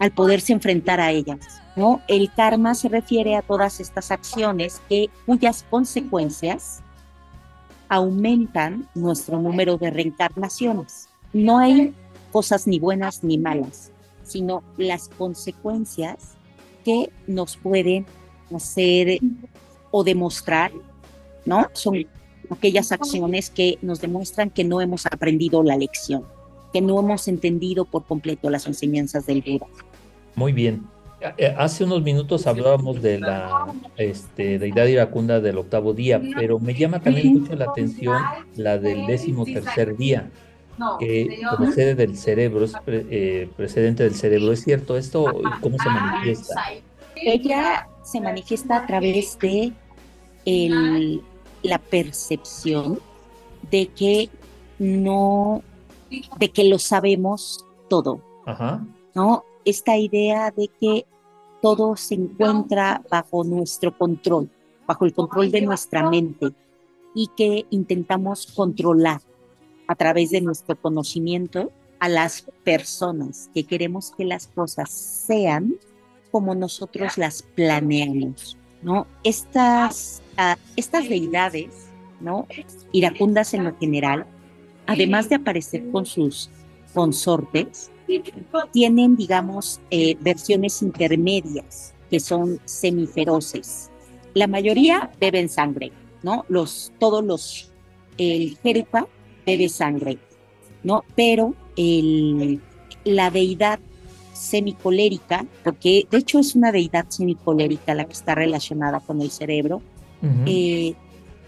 al 0.00 0.10
poderse 0.12 0.52
enfrentar 0.52 1.00
a 1.00 1.10
ellas. 1.10 1.38
¿no? 1.76 2.00
El 2.08 2.30
karma 2.32 2.74
se 2.74 2.88
refiere 2.88 3.36
a 3.36 3.42
todas 3.42 3.80
estas 3.80 4.10
acciones 4.10 4.82
que, 4.88 5.08
cuyas 5.24 5.64
consecuencias 5.68 6.82
aumentan 7.88 8.88
nuestro 8.94 9.40
número 9.40 9.78
de 9.78 9.90
reencarnaciones. 9.90 11.08
No 11.32 11.58
hay 11.58 11.94
cosas 12.32 12.66
ni 12.66 12.78
buenas 12.78 13.22
ni 13.24 13.38
malas, 13.38 13.90
sino 14.22 14.62
las 14.76 15.08
consecuencias 15.08 16.34
que 16.84 17.10
nos 17.26 17.56
pueden 17.56 18.06
hacer 18.54 19.18
o 19.96 20.04
demostrar, 20.04 20.72
¿no? 21.44 21.66
Son 21.72 22.06
aquellas 22.50 22.92
acciones 22.92 23.50
que 23.50 23.78
nos 23.82 24.00
demuestran 24.00 24.50
que 24.50 24.64
no 24.64 24.80
hemos 24.80 25.06
aprendido 25.06 25.62
la 25.62 25.76
lección 25.76 26.24
que 26.76 26.82
no 26.82 27.00
hemos 27.00 27.26
entendido 27.26 27.86
por 27.86 28.04
completo 28.04 28.50
las 28.50 28.66
enseñanzas 28.66 29.24
del 29.24 29.40
Buda. 29.40 29.66
Muy 30.34 30.52
bien. 30.52 30.86
Eh, 31.38 31.54
hace 31.56 31.84
unos 31.84 32.02
minutos 32.02 32.46
hablábamos 32.46 33.00
de 33.00 33.18
la 33.18 33.72
este, 33.96 34.58
deidad 34.58 34.84
iracunda 34.84 35.40
del 35.40 35.56
octavo 35.56 35.94
día, 35.94 36.20
pero 36.36 36.58
me 36.58 36.74
llama 36.74 37.00
también 37.00 37.32
mucho 37.32 37.54
la 37.54 37.64
atención 37.64 38.18
la 38.56 38.76
del 38.76 39.06
décimo 39.06 39.46
tercer 39.46 39.96
día, 39.96 40.28
que 41.00 41.40
procede 41.56 41.94
del 41.94 42.18
cerebro, 42.18 42.66
es 42.66 42.74
eh, 42.86 43.48
precedente 43.56 44.02
del 44.02 44.14
cerebro. 44.14 44.52
¿Es 44.52 44.62
cierto 44.62 44.98
esto? 44.98 45.24
¿Cómo 45.62 45.78
se 45.78 45.88
manifiesta? 45.88 46.54
Ella 47.16 47.88
se 48.02 48.20
manifiesta 48.20 48.76
a 48.76 48.86
través 48.86 49.38
de 49.38 49.72
el, 50.46 51.22
la 51.62 51.78
percepción 51.78 52.98
de 53.70 53.88
que 53.88 54.30
no 54.78 55.62
de 56.38 56.50
que 56.50 56.64
lo 56.64 56.78
sabemos 56.78 57.64
todo. 57.88 58.20
¿No? 59.14 59.44
Esta 59.64 59.96
idea 59.96 60.52
de 60.52 60.68
que 60.80 61.06
todo 61.60 61.96
se 61.96 62.14
encuentra 62.14 63.02
bajo 63.10 63.42
nuestro 63.42 63.96
control, 63.96 64.48
bajo 64.86 65.04
el 65.04 65.12
control 65.12 65.50
de 65.50 65.62
nuestra 65.62 66.08
mente 66.08 66.52
y 67.14 67.28
que 67.36 67.66
intentamos 67.70 68.46
controlar 68.54 69.20
a 69.88 69.94
través 69.96 70.30
de 70.30 70.40
nuestro 70.40 70.76
conocimiento 70.80 71.72
a 71.98 72.08
las 72.08 72.46
personas, 72.62 73.50
que 73.54 73.64
queremos 73.64 74.12
que 74.16 74.24
las 74.24 74.46
cosas 74.48 74.90
sean 74.90 75.74
como 76.30 76.54
nosotros 76.54 77.16
las 77.16 77.42
planeamos, 77.42 78.58
¿no? 78.82 79.06
Estas, 79.24 80.22
estas 80.76 81.08
deidades, 81.08 81.88
¿no? 82.20 82.46
Iracundas 82.92 83.54
en 83.54 83.64
lo 83.64 83.76
general, 83.78 84.26
además 84.86 85.28
de 85.28 85.36
aparecer 85.36 85.88
con 85.90 86.06
sus 86.06 86.50
consortes, 86.94 87.90
tienen, 88.72 89.16
digamos, 89.16 89.80
eh, 89.90 90.16
versiones 90.20 90.82
intermedias 90.82 91.94
que 92.10 92.20
son 92.20 92.60
semiferoces. 92.64 93.90
La 94.34 94.46
mayoría 94.46 95.10
beben 95.20 95.48
sangre, 95.48 95.92
¿no? 96.22 96.44
Los, 96.48 96.92
todos 96.98 97.24
los, 97.24 97.72
el 98.18 98.56
Jerupa 98.62 99.08
bebe 99.44 99.68
sangre, 99.68 100.18
¿no? 100.84 101.04
Pero 101.14 101.54
el, 101.76 102.60
la 103.04 103.30
deidad 103.30 103.80
semicolérica, 104.32 105.46
porque 105.64 106.06
de 106.10 106.18
hecho 106.18 106.38
es 106.38 106.54
una 106.54 106.70
deidad 106.70 107.06
semicolérica 107.08 107.94
la 107.94 108.04
que 108.04 108.12
está 108.12 108.34
relacionada 108.34 109.00
con 109.00 109.20
el 109.20 109.30
cerebro, 109.30 109.80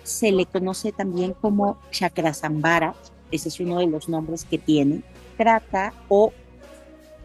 se 0.02 0.32
le 0.32 0.46
conoce 0.46 0.92
también 0.92 1.34
como 1.34 1.78
Chakrasambara, 1.90 2.94
ese 3.30 3.48
es 3.48 3.60
uno 3.60 3.78
de 3.78 3.86
los 3.86 4.08
nombres 4.08 4.44
que 4.44 4.58
tiene, 4.58 5.02
trata 5.36 5.92
o 6.08 6.32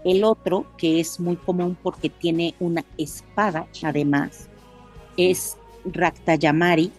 el 0.04 0.24
otro, 0.24 0.66
que 0.78 1.00
es 1.00 1.20
muy 1.20 1.38
común 1.38 1.78
porque 1.82 2.10
tiene 2.10 2.56
una 2.60 2.84
espada 2.98 3.68
además, 3.84 4.50
es 5.16 5.58
Raktayamari, 5.86 6.91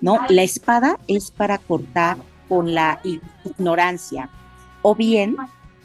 ¿no? 0.00 0.18
La 0.28 0.42
espada 0.42 0.98
es 1.08 1.30
para 1.30 1.58
cortar 1.58 2.18
con 2.48 2.74
la 2.74 3.00
ignorancia 3.44 4.30
o 4.82 4.94
bien 4.94 5.36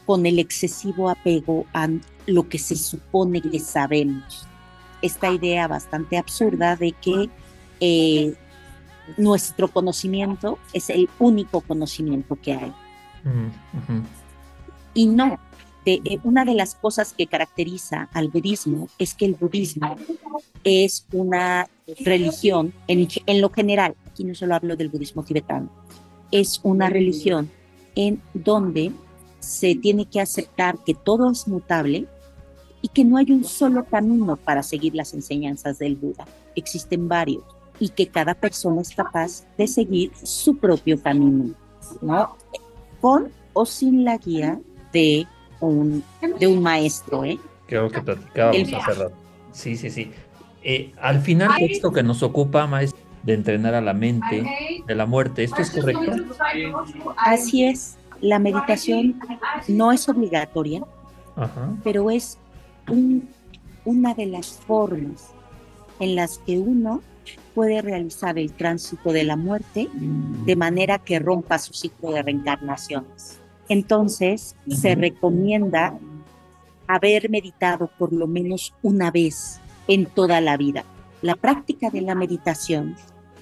con 0.06 0.26
el 0.26 0.38
excesivo 0.38 1.10
apego 1.10 1.66
a 1.72 1.88
lo 2.26 2.48
que 2.48 2.58
se 2.58 2.76
supone 2.76 3.40
que 3.40 3.58
sabemos. 3.58 4.46
Esta 5.02 5.30
idea 5.30 5.66
bastante 5.66 6.16
absurda 6.16 6.76
de 6.76 6.92
que 6.92 7.28
eh, 7.86 8.34
nuestro 9.18 9.68
conocimiento 9.68 10.58
es 10.72 10.88
el 10.88 11.06
único 11.18 11.60
conocimiento 11.60 12.34
que 12.40 12.54
hay. 12.54 12.72
Mm, 13.24 14.02
y 14.94 15.06
no, 15.06 15.38
eh, 15.84 16.18
una 16.24 16.46
de 16.46 16.54
las 16.54 16.74
cosas 16.76 17.12
que 17.12 17.26
caracteriza 17.26 18.08
al 18.14 18.28
budismo 18.28 18.88
es 18.98 19.12
que 19.12 19.26
el 19.26 19.34
budismo 19.34 19.96
es 20.62 21.06
una 21.12 21.68
religión, 22.06 22.72
en, 22.88 23.06
en 23.26 23.40
lo 23.42 23.50
general, 23.50 23.94
aquí 24.06 24.24
no 24.24 24.34
solo 24.34 24.54
hablo 24.54 24.76
del 24.76 24.88
budismo 24.88 25.22
tibetano, 25.22 25.68
es 26.30 26.60
una 26.62 26.88
religión 26.88 27.50
en 27.96 28.22
donde 28.32 28.92
se 29.40 29.74
tiene 29.74 30.06
que 30.06 30.22
aceptar 30.22 30.78
que 30.84 30.94
todo 30.94 31.30
es 31.30 31.46
mutable 31.46 32.06
y 32.80 32.88
que 32.88 33.04
no 33.04 33.18
hay 33.18 33.30
un 33.30 33.44
solo 33.44 33.84
camino 33.84 34.36
para 34.36 34.62
seguir 34.62 34.94
las 34.94 35.12
enseñanzas 35.12 35.78
del 35.78 35.96
Buda. 35.96 36.26
Existen 36.56 37.08
varios 37.08 37.44
y 37.78 37.88
que 37.88 38.08
cada 38.08 38.34
persona 38.34 38.82
es 38.82 38.94
capaz 38.94 39.44
de 39.56 39.66
seguir 39.66 40.12
su 40.22 40.56
propio 40.56 41.00
camino, 41.00 41.54
¿no? 42.00 42.36
Con 43.00 43.30
o 43.52 43.66
sin 43.66 44.04
la 44.04 44.18
guía 44.18 44.60
de 44.92 45.26
un, 45.60 46.04
de 46.38 46.46
un 46.46 46.62
maestro. 46.62 47.24
¿eh? 47.24 47.38
Creo 47.66 47.90
que 47.90 48.00
platicábamos 48.00 48.72
hace 48.72 48.94
rato. 48.94 49.14
Sí, 49.52 49.76
sí, 49.76 49.90
sí. 49.90 50.10
Eh, 50.62 50.92
al 51.00 51.20
final, 51.20 51.50
esto 51.60 51.92
que 51.92 52.02
nos 52.02 52.22
ocupa, 52.22 52.66
maestro, 52.66 53.00
de 53.22 53.34
entrenar 53.34 53.74
a 53.74 53.80
la 53.80 53.94
mente 53.94 54.44
de 54.86 54.94
la 54.94 55.06
muerte, 55.06 55.44
¿esto 55.44 55.62
es 55.62 55.70
correcto? 55.70 56.12
Así 57.16 57.64
es. 57.64 57.96
La 58.20 58.38
meditación 58.38 59.20
no 59.68 59.92
es 59.92 60.08
obligatoria, 60.08 60.82
pero 61.82 62.10
es 62.10 62.38
una 63.84 64.14
de 64.14 64.26
las 64.26 64.48
formas 64.48 65.30
en 66.00 66.16
las 66.16 66.38
que 66.38 66.58
uno 66.58 67.02
puede 67.54 67.82
realizar 67.82 68.38
el 68.38 68.52
tránsito 68.52 69.12
de 69.12 69.24
la 69.24 69.36
muerte 69.36 69.88
de 69.92 70.56
manera 70.56 70.98
que 70.98 71.18
rompa 71.18 71.58
su 71.58 71.72
ciclo 71.72 72.12
de 72.12 72.22
reencarnaciones. 72.22 73.40
Entonces, 73.68 74.56
se 74.68 74.94
recomienda 74.94 75.98
haber 76.86 77.30
meditado 77.30 77.90
por 77.98 78.12
lo 78.12 78.26
menos 78.26 78.74
una 78.82 79.10
vez 79.10 79.60
en 79.88 80.06
toda 80.06 80.40
la 80.40 80.56
vida. 80.56 80.84
La 81.22 81.36
práctica 81.36 81.90
de 81.90 82.02
la 82.02 82.14
meditación 82.14 82.96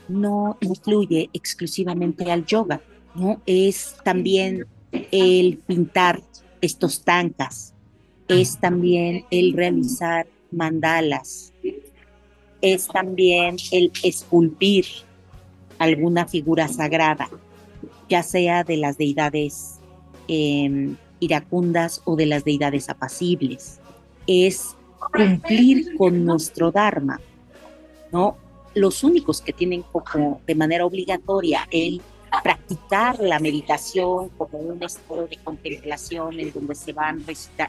no 0.08 0.56
incluye 0.60 1.30
exclusivamente 1.32 2.30
al 2.30 2.44
yoga, 2.44 2.80
¿no? 3.14 3.40
Es 3.46 3.96
también 4.04 4.66
el 5.10 5.58
pintar 5.66 6.22
estos 6.60 7.02
tankas, 7.02 7.74
es 8.28 8.58
también 8.58 9.24
el 9.30 9.52
realizar 9.54 10.26
mandalas, 10.50 11.51
es 12.62 12.86
también 12.86 13.56
el 13.72 13.92
esculpir 14.02 14.86
alguna 15.78 16.26
figura 16.26 16.68
sagrada, 16.68 17.28
ya 18.08 18.22
sea 18.22 18.62
de 18.62 18.76
las 18.76 18.96
deidades 18.96 19.80
em, 20.28 20.96
iracundas 21.18 22.00
o 22.04 22.16
de 22.16 22.26
las 22.26 22.44
deidades 22.44 22.88
apacibles. 22.88 23.80
Es 24.26 24.76
cumplir 25.12 25.96
con 25.96 26.24
nuestro 26.24 26.70
Dharma, 26.70 27.20
¿no? 28.12 28.36
Los 28.74 29.02
únicos 29.02 29.42
que 29.42 29.52
tienen 29.52 29.82
como 29.82 30.40
de 30.46 30.54
manera 30.54 30.86
obligatoria 30.86 31.66
el 31.70 32.00
practicar 32.42 33.18
la 33.20 33.38
meditación 33.40 34.30
como 34.30 34.58
un 34.58 34.82
estado 34.82 35.26
de 35.26 35.36
contemplación 35.38 36.38
en 36.40 36.52
donde 36.52 36.74
se 36.74 36.92
van 36.92 37.22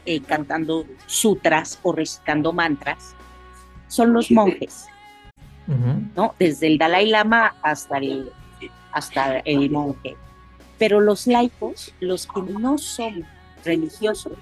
eh, 0.06 0.20
cantando 0.20 0.86
sutras 1.06 1.78
o 1.82 1.92
recitando 1.92 2.52
mantras, 2.52 3.14
son 3.94 4.12
los 4.12 4.30
monjes, 4.30 4.86
¿no? 6.16 6.34
Desde 6.38 6.66
el 6.66 6.78
Dalai 6.78 7.06
Lama 7.08 7.54
hasta 7.62 7.98
el, 7.98 8.30
hasta 8.92 9.38
el 9.38 9.70
monje. 9.70 10.16
Pero 10.78 11.00
los 11.00 11.28
laicos, 11.28 11.94
los 12.00 12.26
que 12.26 12.42
no 12.42 12.76
son 12.76 13.24
religiosos, 13.64 14.32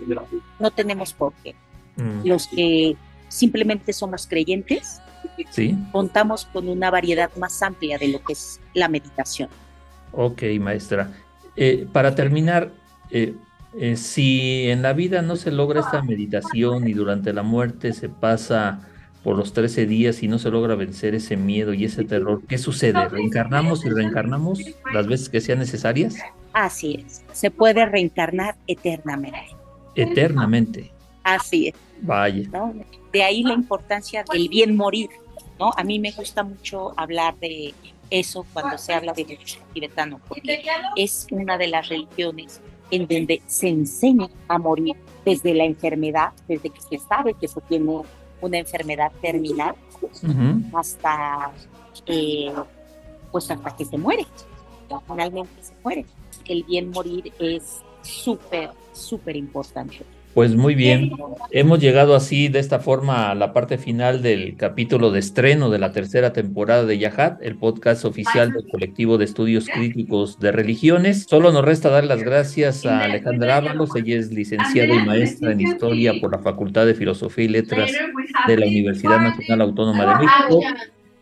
no 0.59 0.70
tenemos 0.70 1.12
por 1.12 1.34
qué. 1.44 1.55
Mm. 1.96 2.26
Los 2.26 2.48
que 2.48 2.96
simplemente 3.28 3.92
somos 3.92 4.26
creyentes, 4.26 5.03
¿Sí? 5.50 5.76
contamos 5.92 6.46
con 6.46 6.68
una 6.68 6.90
variedad 6.90 7.30
más 7.36 7.62
amplia 7.62 7.98
de 7.98 8.09
lo 8.09 8.24
que 8.24 8.32
es 8.32 8.59
la 8.72 8.88
meditación. 8.88 9.50
Ok, 10.12 10.42
maestra. 10.61 11.12
Eh, 11.57 11.86
para 11.92 12.14
terminar, 12.14 12.70
eh, 13.11 13.34
eh, 13.78 13.96
si 13.96 14.70
en 14.70 14.80
la 14.80 14.94
vida 14.94 15.20
no 15.20 15.36
se 15.36 15.50
logra 15.50 15.80
esta 15.80 16.03
meditación 16.03 16.88
y 16.88 16.94
durante 16.94 17.34
la 17.34 17.42
muerte 17.42 17.92
se 17.92 18.09
pasa 18.09 18.88
por 19.22 19.36
los 19.36 19.52
13 19.52 19.86
días 19.86 20.22
y 20.22 20.28
no 20.28 20.38
se 20.38 20.50
logra 20.50 20.74
vencer 20.74 21.14
ese 21.14 21.36
miedo 21.36 21.72
y 21.74 21.84
ese 21.84 22.04
terror, 22.04 22.42
¿qué 22.48 22.58
sucede? 22.58 23.08
¿Reencarnamos 23.08 23.84
y 23.84 23.90
reencarnamos 23.90 24.60
las 24.92 25.06
veces 25.06 25.28
que 25.28 25.40
sean 25.40 25.60
necesarias? 25.60 26.16
Así 26.52 27.04
es, 27.06 27.24
se 27.32 27.50
puede 27.50 27.86
reencarnar 27.86 28.56
eternamente. 28.66 29.56
Eternamente. 29.94 30.90
Así 31.22 31.68
es. 31.68 31.74
Vaya. 32.00 32.48
De 33.12 33.22
ahí 33.22 33.42
la 33.42 33.54
importancia 33.54 34.24
del 34.32 34.48
bien 34.48 34.76
morir, 34.76 35.08
¿no? 35.58 35.70
A 35.76 35.84
mí 35.84 35.98
me 35.98 36.10
gusta 36.10 36.42
mucho 36.42 36.92
hablar 36.96 37.36
de 37.38 37.72
eso 38.10 38.44
cuando 38.52 38.76
se 38.76 38.92
habla 38.92 39.12
de 39.12 39.38
tibetano, 39.72 40.20
porque 40.28 40.62
es 40.96 41.26
una 41.30 41.56
de 41.56 41.68
las 41.68 41.88
religiones 41.88 42.60
en 42.90 43.06
donde 43.06 43.40
se 43.46 43.68
enseña 43.68 44.28
a 44.48 44.58
morir 44.58 44.96
desde 45.24 45.54
la 45.54 45.64
enfermedad, 45.64 46.32
desde 46.46 46.68
que 46.68 46.80
se 46.80 46.98
sabe 46.98 47.34
que 47.34 47.48
se 47.48 47.60
tiene 47.62 48.02
una 48.43 48.59
enfermedad 48.59 49.11
terminal, 49.22 49.74
hasta, 50.74 51.51
eh, 52.07 52.53
pues 53.30 53.51
hasta 53.51 53.76
que 53.76 53.84
se 53.84 53.97
muere. 53.97 54.26
Finalmente 55.09 55.62
se 55.62 55.72
muere. 55.82 56.05
El 56.47 56.64
bien 56.64 56.90
morir 56.90 57.32
es 57.38 57.80
súper, 58.03 58.70
súper 58.93 59.36
importante. 59.36 60.05
Pues 60.35 60.57
muy 60.57 60.74
bien, 60.74 61.12
hemos 61.51 61.78
llegado 61.78 62.14
así 62.14 62.49
de 62.49 62.59
esta 62.59 62.78
forma 62.78 63.30
a 63.30 63.35
la 63.35 63.53
parte 63.53 63.76
final 63.76 64.22
del 64.22 64.57
capítulo 64.57 65.11
de 65.11 65.18
estreno 65.18 65.68
de 65.68 65.78
la 65.78 65.93
tercera 65.93 66.33
temporada 66.33 66.87
de 66.87 66.97
Yahat, 66.97 67.43
el 67.43 67.57
podcast 67.57 68.07
oficial 68.07 68.51
del 68.51 68.66
colectivo 68.66 69.18
de 69.18 69.26
estudios 69.26 69.66
críticos 69.66 70.41
de 70.41 70.51
religiones. 70.51 71.26
Solo 71.28 71.53
nos 71.53 71.66
resta 71.66 71.91
dar 71.91 72.05
las 72.05 72.22
gracias 72.22 72.87
a 72.87 73.01
Alejandra 73.01 73.59
Ábalos, 73.59 73.91
ella 73.95 74.18
es 74.18 74.33
licenciada 74.33 74.95
y 74.95 75.05
maestra 75.05 75.53
en 75.53 75.61
historia 75.61 76.14
por 76.18 76.33
la 76.33 76.39
Facultad 76.39 76.87
de 76.87 76.95
Filosofía 76.95 77.45
y 77.45 77.49
Letras 77.49 77.93
de 78.47 78.57
la 78.57 78.66
Universidad 78.66 79.20
Nacional 79.20 79.61
Autónoma 79.61 80.07
de 80.07 80.24
México 80.24 80.61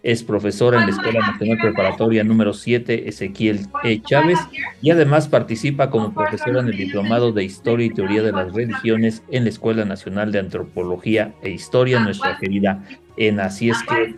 es 0.02 0.22
profesora 0.22 0.80
en 0.80 0.86
la 0.86 0.92
Escuela 0.92 1.20
Nacional 1.20 1.58
Preparatoria 1.60 2.24
número 2.24 2.54
7 2.54 3.08
Ezequiel 3.08 3.66
E. 3.84 4.00
Chávez 4.02 4.38
y 4.80 4.90
además 4.90 5.28
participa 5.28 5.90
como 5.90 6.14
profesora 6.14 6.60
en 6.60 6.68
el 6.68 6.76
Diplomado 6.76 7.32
de 7.32 7.44
Historia 7.44 7.86
y 7.86 7.90
Teoría 7.90 8.22
de 8.22 8.32
las 8.32 8.52
Religiones 8.52 9.22
en 9.30 9.44
la 9.44 9.50
Escuela 9.50 9.84
Nacional 9.84 10.32
de 10.32 10.38
Antropología 10.38 11.34
e 11.42 11.50
Historia, 11.50 12.00
nuestra 12.00 12.38
querida 12.38 12.82
ENA. 13.16 13.44
Así 13.44 13.70
es 13.70 13.78
que, 13.82 14.14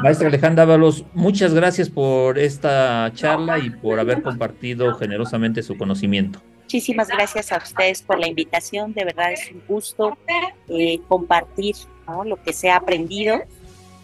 maestra 0.00 0.28
Alejandra 0.28 0.64
Ábalos, 0.64 1.04
muchas 1.14 1.54
gracias 1.54 1.90
por 1.90 2.38
esta 2.38 3.10
charla 3.14 3.58
y 3.58 3.70
por 3.70 3.98
haber 3.98 4.22
compartido 4.22 4.94
generosamente 4.94 5.62
su 5.62 5.76
conocimiento. 5.76 6.40
Muchísimas 6.62 7.08
gracias 7.08 7.52
a 7.52 7.58
ustedes 7.58 8.02
por 8.02 8.18
la 8.18 8.26
invitación, 8.26 8.94
de 8.94 9.04
verdad 9.04 9.32
es 9.32 9.50
un 9.52 9.62
gusto 9.68 10.16
eh, 10.68 10.98
compartir 11.08 11.76
lo 12.24 12.42
que 12.42 12.52
se 12.52 12.70
ha 12.70 12.76
aprendido 12.76 13.42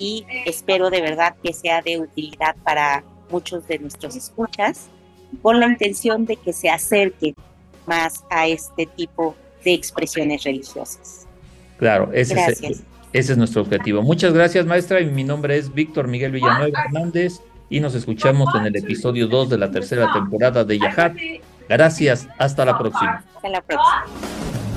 y 0.01 0.27
espero 0.47 0.91
de 0.91 1.01
verdad 1.03 1.37
que 1.41 1.53
sea 1.53 1.83
de 1.83 2.01
utilidad 2.01 2.57
para 2.65 3.05
muchos 3.31 3.69
de 3.69 3.79
nuestros 3.79 4.17
escuchas, 4.17 4.89
con 5.43 5.61
la 5.61 5.67
intención 5.67 6.25
de 6.25 6.35
que 6.37 6.53
se 6.53 6.69
acerquen 6.69 7.37
más 7.87 8.25
a 8.31 8.49
este 8.49 8.87
tipo 8.87 9.37
de 9.65 9.75
expresiones 9.75 10.43
religiosas. 10.43 11.27
Claro, 11.79 12.11
ese, 12.13 12.35
Es, 12.35 12.83
ese 13.13 13.33
es 13.33 13.39
nuestro 13.39 13.63
objetivo. 13.63 14.03
Muchas 14.03 14.33
gracias, 14.33 14.67
maestra. 14.67 15.01
Mi 15.01 15.23
nombre 15.23 15.57
es 15.57 15.73
Víctor 15.73 16.09
Miguel 16.09 16.33
Villanueva 16.33 16.85
Hernández 16.87 17.41
y 17.69 17.79
nos 17.81 17.95
escuchamos 17.95 18.53
en 18.55 18.67
el 18.67 18.77
episodio 18.77 19.29
2 19.29 19.51
de 19.51 19.59
la 19.59 19.71
tercera 19.71 20.13
temporada 20.13 20.65
de 20.65 20.79
Yahat. 20.79 21.17
Gracias, 21.69 22.27
hasta 22.39 22.65
la 22.65 22.77
próxima. 22.77 23.25
Hasta 23.37 23.49
la 23.49 23.61
próxima. 23.61 24.70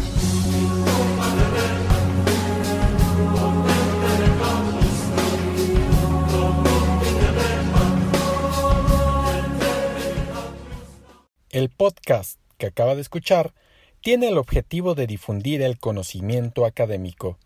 El 11.54 11.70
podcast 11.70 12.40
que 12.58 12.66
acaba 12.66 12.96
de 12.96 13.02
escuchar 13.02 13.54
tiene 14.02 14.30
el 14.30 14.40
objetivo 14.40 14.96
de 14.96 15.06
difundir 15.06 15.62
el 15.62 15.78
conocimiento 15.78 16.66
académico. 16.66 17.38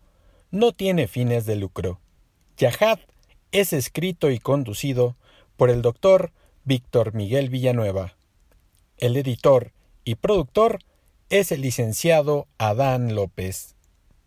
No 0.50 0.72
tiene 0.72 1.08
fines 1.08 1.44
de 1.44 1.56
lucro. 1.56 2.00
Yahad 2.56 3.00
es 3.52 3.74
escrito 3.74 4.30
y 4.30 4.38
conducido 4.38 5.14
por 5.58 5.68
el 5.68 5.82
doctor 5.82 6.32
Víctor 6.64 7.12
Miguel 7.12 7.50
Villanueva. 7.50 8.16
El 8.96 9.14
editor 9.14 9.74
y 10.04 10.14
productor 10.14 10.78
es 11.28 11.52
el 11.52 11.60
licenciado 11.60 12.48
Adán 12.56 13.14
López. 13.14 13.76